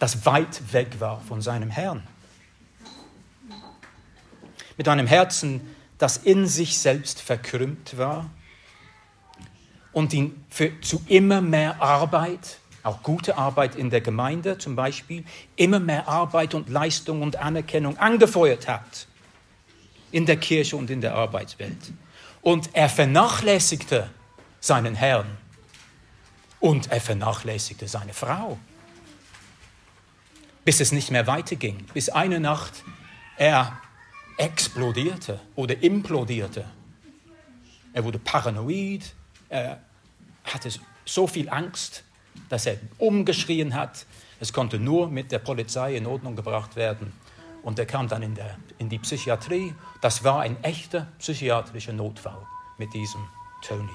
das 0.00 0.26
weit 0.26 0.72
weg 0.72 0.98
war 0.98 1.20
von 1.20 1.40
seinem 1.40 1.70
Herrn. 1.70 2.02
Mit 4.76 4.88
einem 4.88 5.06
Herzen, 5.06 5.60
das 5.96 6.16
in 6.16 6.48
sich 6.48 6.80
selbst 6.80 7.20
verkrümmt 7.20 7.96
war 7.96 8.28
und 9.92 10.12
ihn 10.12 10.44
für, 10.50 10.80
zu 10.80 11.00
immer 11.06 11.40
mehr 11.40 11.80
Arbeit, 11.80 12.58
auch 12.82 13.00
gute 13.04 13.38
Arbeit 13.38 13.76
in 13.76 13.90
der 13.90 14.00
Gemeinde 14.00 14.58
zum 14.58 14.74
Beispiel, 14.74 15.24
immer 15.54 15.78
mehr 15.78 16.08
Arbeit 16.08 16.54
und 16.54 16.68
Leistung 16.68 17.22
und 17.22 17.36
Anerkennung 17.36 17.96
angefeuert 17.98 18.66
hat 18.66 19.06
in 20.10 20.26
der 20.26 20.36
Kirche 20.36 20.76
und 20.76 20.90
in 20.90 21.00
der 21.00 21.14
Arbeitswelt. 21.14 21.92
Und 22.44 22.70
er 22.74 22.88
vernachlässigte 22.88 24.08
seinen 24.60 24.94
Herrn 24.94 25.26
und 26.60 26.92
er 26.92 27.00
vernachlässigte 27.00 27.88
seine 27.88 28.14
Frau 28.14 28.58
bis 30.64 30.80
es 30.80 30.92
nicht 30.92 31.10
mehr 31.10 31.26
weiterging, 31.26 31.84
bis 31.92 32.08
eine 32.08 32.40
Nacht 32.40 32.82
er 33.36 33.78
explodierte 34.38 35.40
oder 35.54 35.82
implodierte. 35.82 36.64
Er 37.92 38.04
wurde 38.04 38.18
paranoid, 38.18 39.14
er 39.48 39.80
hatte 40.44 40.70
so 41.04 41.26
viel 41.26 41.48
Angst, 41.48 42.04
dass 42.48 42.66
er 42.66 42.78
umgeschrien 42.98 43.74
hat. 43.74 44.06
Es 44.40 44.52
konnte 44.52 44.78
nur 44.78 45.08
mit 45.08 45.30
der 45.30 45.38
Polizei 45.38 45.96
in 45.96 46.06
Ordnung 46.06 46.34
gebracht 46.34 46.76
werden. 46.76 47.12
Und 47.64 47.78
er 47.78 47.86
kam 47.86 48.08
dann 48.08 48.22
in, 48.22 48.34
der, 48.34 48.56
in 48.78 48.90
die 48.90 48.98
Psychiatrie. 48.98 49.74
Das 50.02 50.22
war 50.22 50.40
ein 50.40 50.62
echter 50.62 51.08
psychiatrischer 51.18 51.94
Notfall 51.94 52.46
mit 52.78 52.92
diesem 52.92 53.26
Tony. 53.62 53.88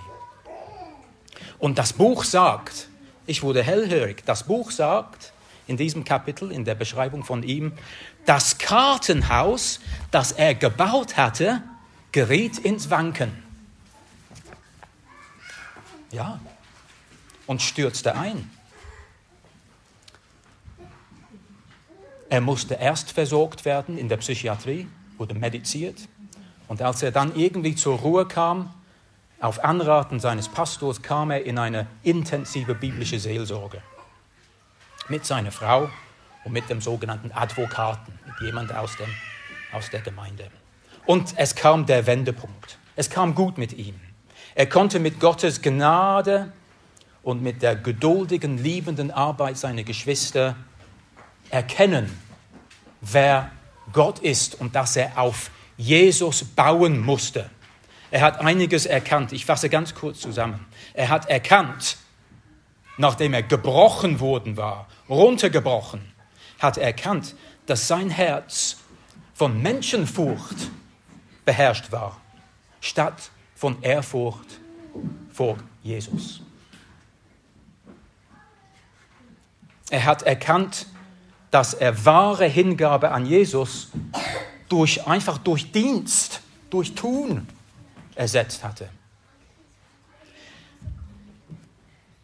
Und 1.60 1.78
das 1.78 1.94
Buch 1.94 2.24
sagt, 2.24 2.90
ich 3.28 3.44
wurde 3.44 3.62
hellhörig, 3.62 4.24
das 4.26 4.44
Buch 4.44 4.72
sagt, 4.72 5.34
in 5.68 5.78
diesem 5.78 6.04
Kapitel, 6.04 6.52
in 6.52 6.66
der 6.66 6.74
Beschreibung 6.74 7.24
von 7.24 7.44
ihm, 7.44 7.74
das 8.26 8.58
Kartenhaus, 8.58 9.80
das 10.10 10.32
er 10.32 10.56
gebaut 10.56 11.16
hatte, 11.16 11.62
geriet 12.12 12.58
ins 12.58 12.90
Wanken. 12.90 13.44
Ja, 16.12 16.40
und 17.46 17.62
stürzte 17.62 18.16
ein. 18.16 18.50
Er 22.30 22.42
musste 22.42 22.76
erst 22.76 23.12
versorgt 23.12 23.66
werden 23.66 23.98
in 23.98 24.08
der 24.08 24.18
Psychiatrie, 24.18 24.88
wurde 25.18 25.34
mediziert. 25.34 25.98
Und 26.68 26.82
als 26.82 27.02
er 27.02 27.12
dann 27.12 27.36
irgendwie 27.36 27.74
zur 27.76 27.98
Ruhe 27.98 28.28
kam, 28.28 28.72
auf 29.40 29.64
Anraten 29.64 30.20
seines 30.20 30.48
Pastors 30.48 31.02
kam 31.02 31.32
er 31.32 31.44
in 31.46 31.58
eine 31.58 31.88
intensive 32.04 32.76
biblische 32.76 33.20
Seelsorge 33.20 33.82
mit 35.08 35.26
seiner 35.26 35.52
Frau 35.52 35.90
und 36.44 36.52
mit 36.52 36.70
dem 36.70 36.82
sogenannten 36.82 37.32
Advokaten, 37.32 38.14
mit 38.28 38.40
jemand 38.42 38.76
aus, 38.76 38.96
dem, 38.98 39.10
aus 39.72 39.90
der 39.90 40.02
Gemeinde. 40.02 40.50
Und 41.08 41.34
es 41.38 41.56
kam 41.56 41.88
der 41.88 42.06
Wendepunkt. 42.06 42.78
Es 42.96 43.10
kam 43.10 43.34
gut 43.34 43.58
mit 43.58 43.74
ihm. 43.74 44.00
Er 44.54 44.68
konnte 44.68 45.00
mit 45.00 45.20
Gottes 45.20 45.62
Gnade 45.62 46.52
und 47.24 47.42
mit 47.42 47.64
der 47.64 47.76
geduldigen, 47.76 48.58
liebenden 48.58 49.10
Arbeit 49.10 49.58
seiner 49.58 49.84
Geschwister 49.84 50.56
erkennen, 51.50 52.18
wer 53.02 53.52
Gott 53.92 54.20
ist 54.20 54.56
und 54.56 54.76
dass 54.76 54.96
er 54.96 55.18
auf 55.18 55.52
Jesus 55.78 56.44
bauen 56.44 57.00
musste. 57.00 57.50
Er 58.12 58.22
hat 58.22 58.40
einiges 58.40 58.86
erkannt. 58.86 59.32
Ich 59.34 59.46
fasse 59.46 59.70
ganz 59.70 59.94
kurz 59.94 60.20
zusammen. 60.20 60.66
Er 60.94 61.10
hat 61.10 61.30
erkannt, 61.30 61.98
nachdem 62.98 63.34
er 63.34 63.44
gebrochen 63.44 64.20
worden 64.20 64.58
war, 64.58 64.88
runtergebrochen, 65.08 66.02
hat 66.60 66.78
er 66.78 66.88
erkannt, 66.88 67.36
dass 67.66 67.88
sein 67.88 68.10
Herz 68.10 68.78
von 69.34 69.62
Menschenfurcht 69.62 70.70
beherrscht 71.46 71.92
war, 71.92 72.20
statt 72.82 73.32
von 73.56 73.82
Ehrfurcht 73.82 74.60
vor 75.32 75.58
Jesus. 75.84 76.42
Er 79.90 80.06
hat 80.06 80.24
erkannt, 80.24 80.88
dass 81.52 81.74
er 81.74 82.06
wahre 82.06 82.46
Hingabe 82.46 83.12
an 83.12 83.26
Jesus 83.26 83.90
durch, 84.68 85.08
einfach 85.08 85.38
durch 85.38 85.72
Dienst, 85.72 86.42
durch 86.70 86.94
Tun 86.94 87.48
ersetzt 88.16 88.64
hatte. 88.64 88.90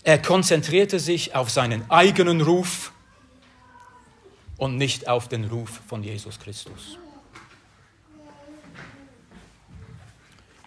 Er 0.04 0.22
konzentrierte 0.22 1.00
sich 1.00 1.34
auf 1.34 1.50
seinen 1.50 1.90
eigenen 1.90 2.42
Ruf 2.42 2.92
und 4.58 4.78
nicht 4.78 5.08
auf 5.08 5.28
den 5.28 5.46
Ruf 5.46 5.82
von 5.88 6.04
Jesus 6.04 6.40
Christus. 6.40 7.00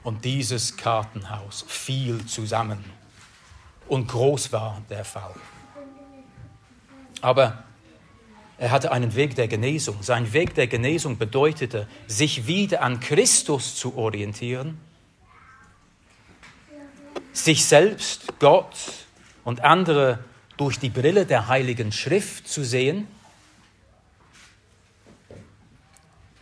Und 0.03 0.25
dieses 0.25 0.77
Kartenhaus 0.77 1.65
fiel 1.69 2.27
zusammen 2.27 2.85
und 3.87 4.09
groß 4.09 4.53
war 4.53 4.83
der 4.91 5.05
Fall. 5.05 5.35
Aber 7.21 7.65
er 8.59 8.73
hatte 8.73 8.91
einen 8.91 9.15
Weg 9.15 9.37
der 9.37 9.47
Genesung. 9.47 10.03
Sein 10.03 10.33
Weg 10.33 10.55
der 10.55 10.67
Genesung 10.67 11.17
bedeutete, 11.17 11.87
sich 12.09 12.49
wieder 12.49 12.83
an 12.83 12.99
Christus 12.99 13.77
zu 13.77 13.97
orientieren, 13.97 14.79
sich 17.33 17.65
selbst, 17.65 18.39
Gott 18.41 18.77
und 19.45 19.63
andere 19.63 20.25
durch 20.57 20.81
die 20.81 20.91
Brille 20.91 21.25
der 21.25 21.47
Heiligen 21.47 21.93
Schrift 21.93 22.49
zu 22.49 22.65
sehen. 22.65 23.07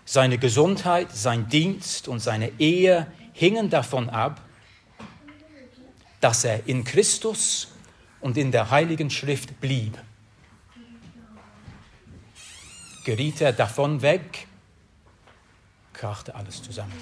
Seine 0.07 0.39
Gesundheit, 0.39 1.15
sein 1.15 1.51
Dienst 1.51 2.09
und 2.09 2.21
seine 2.21 2.51
Ehe 2.59 3.07
hingen 3.35 3.69
davon 3.69 4.09
ab, 4.09 4.41
dass 6.23 6.45
er 6.45 6.67
in 6.67 6.85
Christus 6.85 7.69
und 8.23 8.39
in 8.39 8.53
der 8.53 8.71
Heiligen 8.71 9.11
Schrift 9.11 9.61
blieb. 9.61 9.99
Geriet 13.07 13.41
er 13.41 13.53
davon 13.53 14.03
weg, 14.03 14.49
krachte 15.93 16.35
alles 16.35 16.61
zusammen. 16.61 16.93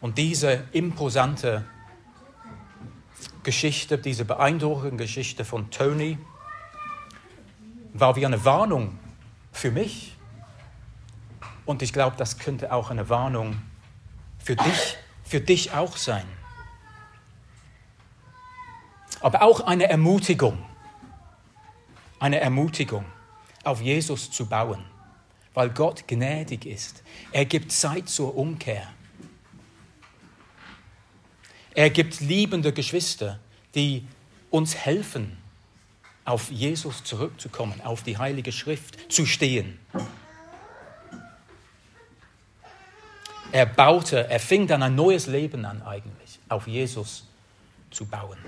Und 0.00 0.16
diese 0.16 0.64
imposante 0.72 1.66
Geschichte, 3.42 3.98
diese 3.98 4.24
beeindruckende 4.24 5.04
Geschichte 5.04 5.44
von 5.44 5.70
Tony, 5.70 6.16
war 7.92 8.16
wie 8.16 8.24
eine 8.24 8.42
Warnung 8.46 8.98
für 9.52 9.70
mich. 9.70 10.16
Und 11.66 11.82
ich 11.82 11.92
glaube, 11.92 12.16
das 12.16 12.38
könnte 12.38 12.72
auch 12.72 12.90
eine 12.90 13.10
Warnung 13.10 13.60
für 14.38 14.56
dich, 14.56 14.96
für 15.24 15.42
dich 15.42 15.72
auch 15.72 15.98
sein. 15.98 16.24
Aber 19.20 19.42
auch 19.42 19.60
eine 19.60 19.90
Ermutigung. 19.90 20.64
eine 22.18 22.40
Ermutigung, 22.40 23.04
auf 23.66 23.80
Jesus 23.80 24.30
zu 24.30 24.46
bauen, 24.46 24.84
weil 25.52 25.70
Gott 25.70 26.06
gnädig 26.06 26.66
ist. 26.66 27.02
Er 27.32 27.44
gibt 27.44 27.72
Zeit 27.72 28.08
zur 28.08 28.36
Umkehr. 28.36 28.86
Er 31.74 31.90
gibt 31.90 32.20
liebende 32.20 32.72
Geschwister, 32.72 33.40
die 33.74 34.06
uns 34.50 34.76
helfen, 34.76 35.36
auf 36.24 36.50
Jesus 36.50 37.04
zurückzukommen, 37.04 37.80
auf 37.82 38.02
die 38.02 38.18
Heilige 38.18 38.52
Schrift 38.52 39.12
zu 39.12 39.26
stehen. 39.26 39.78
Er 43.52 43.66
baute, 43.66 44.28
er 44.28 44.40
fing 44.40 44.66
dann 44.66 44.82
ein 44.82 44.94
neues 44.94 45.26
Leben 45.26 45.64
an 45.64 45.82
eigentlich, 45.82 46.38
auf 46.48 46.66
Jesus 46.66 47.26
zu 47.90 48.06
bauen. 48.06 48.38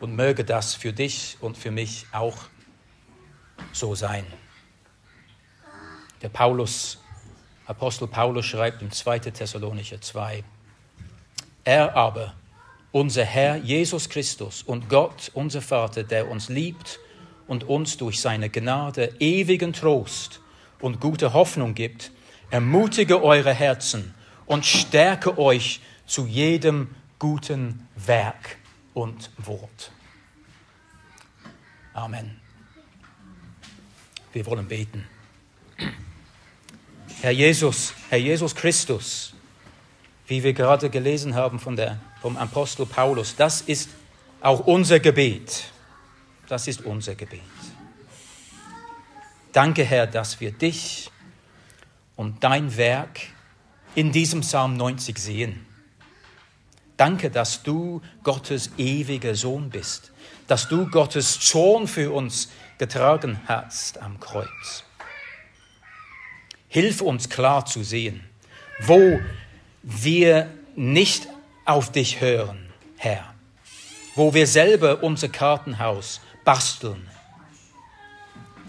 Und 0.00 0.16
möge 0.16 0.44
das 0.44 0.74
für 0.74 0.92
dich 0.92 1.36
und 1.40 1.56
für 1.56 1.70
mich 1.70 2.06
auch 2.12 2.36
so 3.72 3.94
sein. 3.94 4.24
Der 6.22 6.28
Paulus, 6.28 6.98
Apostel 7.66 8.08
Paulus 8.08 8.46
schreibt 8.46 8.82
im 8.82 8.90
2. 8.90 9.18
Thessalonicher 9.18 10.00
2, 10.00 10.44
er 11.64 11.96
aber, 11.96 12.34
unser 12.92 13.24
Herr 13.24 13.56
Jesus 13.56 14.08
Christus 14.08 14.62
und 14.62 14.88
Gott, 14.88 15.30
unser 15.34 15.60
Vater, 15.60 16.04
der 16.04 16.30
uns 16.30 16.48
liebt 16.48 17.00
und 17.46 17.64
uns 17.64 17.96
durch 17.96 18.20
seine 18.20 18.50
Gnade 18.50 19.14
ewigen 19.18 19.72
Trost 19.72 20.40
und 20.80 21.00
gute 21.00 21.32
Hoffnung 21.32 21.74
gibt, 21.74 22.12
ermutige 22.50 23.22
eure 23.22 23.52
Herzen 23.52 24.14
und 24.46 24.64
stärke 24.64 25.38
euch 25.38 25.80
zu 26.06 26.26
jedem 26.26 26.94
guten 27.18 27.88
Werk 27.96 28.58
und 28.92 29.30
Wort. 29.38 29.90
Amen. 31.94 32.43
Wir 34.34 34.44
wollen 34.46 34.66
beten. 34.66 35.06
Herr 37.22 37.30
Jesus, 37.30 37.94
Herr 38.10 38.18
Jesus 38.18 38.52
Christus, 38.52 39.32
wie 40.26 40.42
wir 40.42 40.52
gerade 40.52 40.90
gelesen 40.90 41.36
haben 41.36 41.60
von 41.60 41.76
der 41.76 42.00
vom 42.20 42.36
Apostel 42.36 42.84
Paulus. 42.84 43.36
Das 43.36 43.60
ist 43.60 43.90
auch 44.40 44.66
unser 44.66 44.98
Gebet. 44.98 45.66
Das 46.48 46.66
ist 46.66 46.84
unser 46.84 47.14
Gebet. 47.14 47.40
Danke, 49.52 49.84
Herr, 49.84 50.08
dass 50.08 50.40
wir 50.40 50.50
dich 50.50 51.12
und 52.16 52.42
dein 52.42 52.76
Werk 52.76 53.20
in 53.94 54.10
diesem 54.10 54.40
Psalm 54.40 54.76
90 54.76 55.16
sehen. 55.16 55.64
Danke, 56.96 57.30
dass 57.30 57.62
du 57.62 58.02
Gottes 58.24 58.72
ewiger 58.78 59.36
Sohn 59.36 59.70
bist, 59.70 60.10
dass 60.48 60.68
du 60.68 60.90
Gottes 60.90 61.38
Zorn 61.38 61.86
für 61.86 62.10
uns 62.10 62.48
getragen 62.78 63.40
hast 63.46 64.00
am 64.00 64.20
Kreuz. 64.20 64.84
Hilf 66.68 67.00
uns 67.00 67.28
klar 67.28 67.66
zu 67.66 67.84
sehen, 67.84 68.24
wo 68.80 69.20
wir 69.82 70.50
nicht 70.74 71.28
auf 71.64 71.92
dich 71.92 72.20
hören, 72.20 72.72
Herr, 72.96 73.32
wo 74.14 74.34
wir 74.34 74.46
selber 74.46 75.02
unser 75.02 75.28
Kartenhaus 75.28 76.20
basteln. 76.44 77.08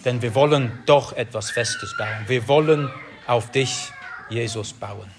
Denn 0.03 0.21
wir 0.21 0.35
wollen 0.35 0.83
doch 0.85 1.13
etwas 1.13 1.49
Festes 1.49 1.95
bauen. 1.97 2.25
Wir 2.27 2.47
wollen 2.47 2.91
auf 3.25 3.49
dich, 3.51 3.91
Jesus, 4.29 4.73
bauen. 4.73 5.09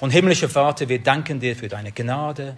Und 0.00 0.10
himmlischer 0.10 0.48
Vater, 0.48 0.88
wir 0.88 1.02
danken 1.02 1.38
dir 1.38 1.54
für 1.54 1.68
deine 1.68 1.92
Gnade, 1.92 2.56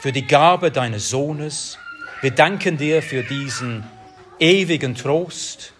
für 0.00 0.12
die 0.12 0.26
Gabe 0.26 0.70
deines 0.70 1.08
Sohnes. 1.08 1.78
Wir 2.20 2.30
danken 2.30 2.76
dir 2.76 3.02
für 3.02 3.22
diesen 3.22 3.84
ewigen 4.38 4.94
Trost 4.94 5.72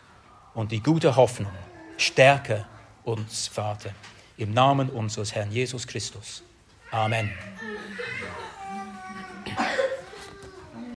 und 0.55 0.73
die 0.73 0.81
gute 0.81 1.17
Hoffnung. 1.17 1.53
Stärke 1.97 2.67
uns, 3.05 3.49
Vater, 3.49 3.91
im 4.37 4.53
Namen 4.53 4.91
unseres 4.91 5.35
Herrn 5.35 5.53
Jesus 5.53 5.87
Christus. 5.87 6.43
Amen. 6.91 7.33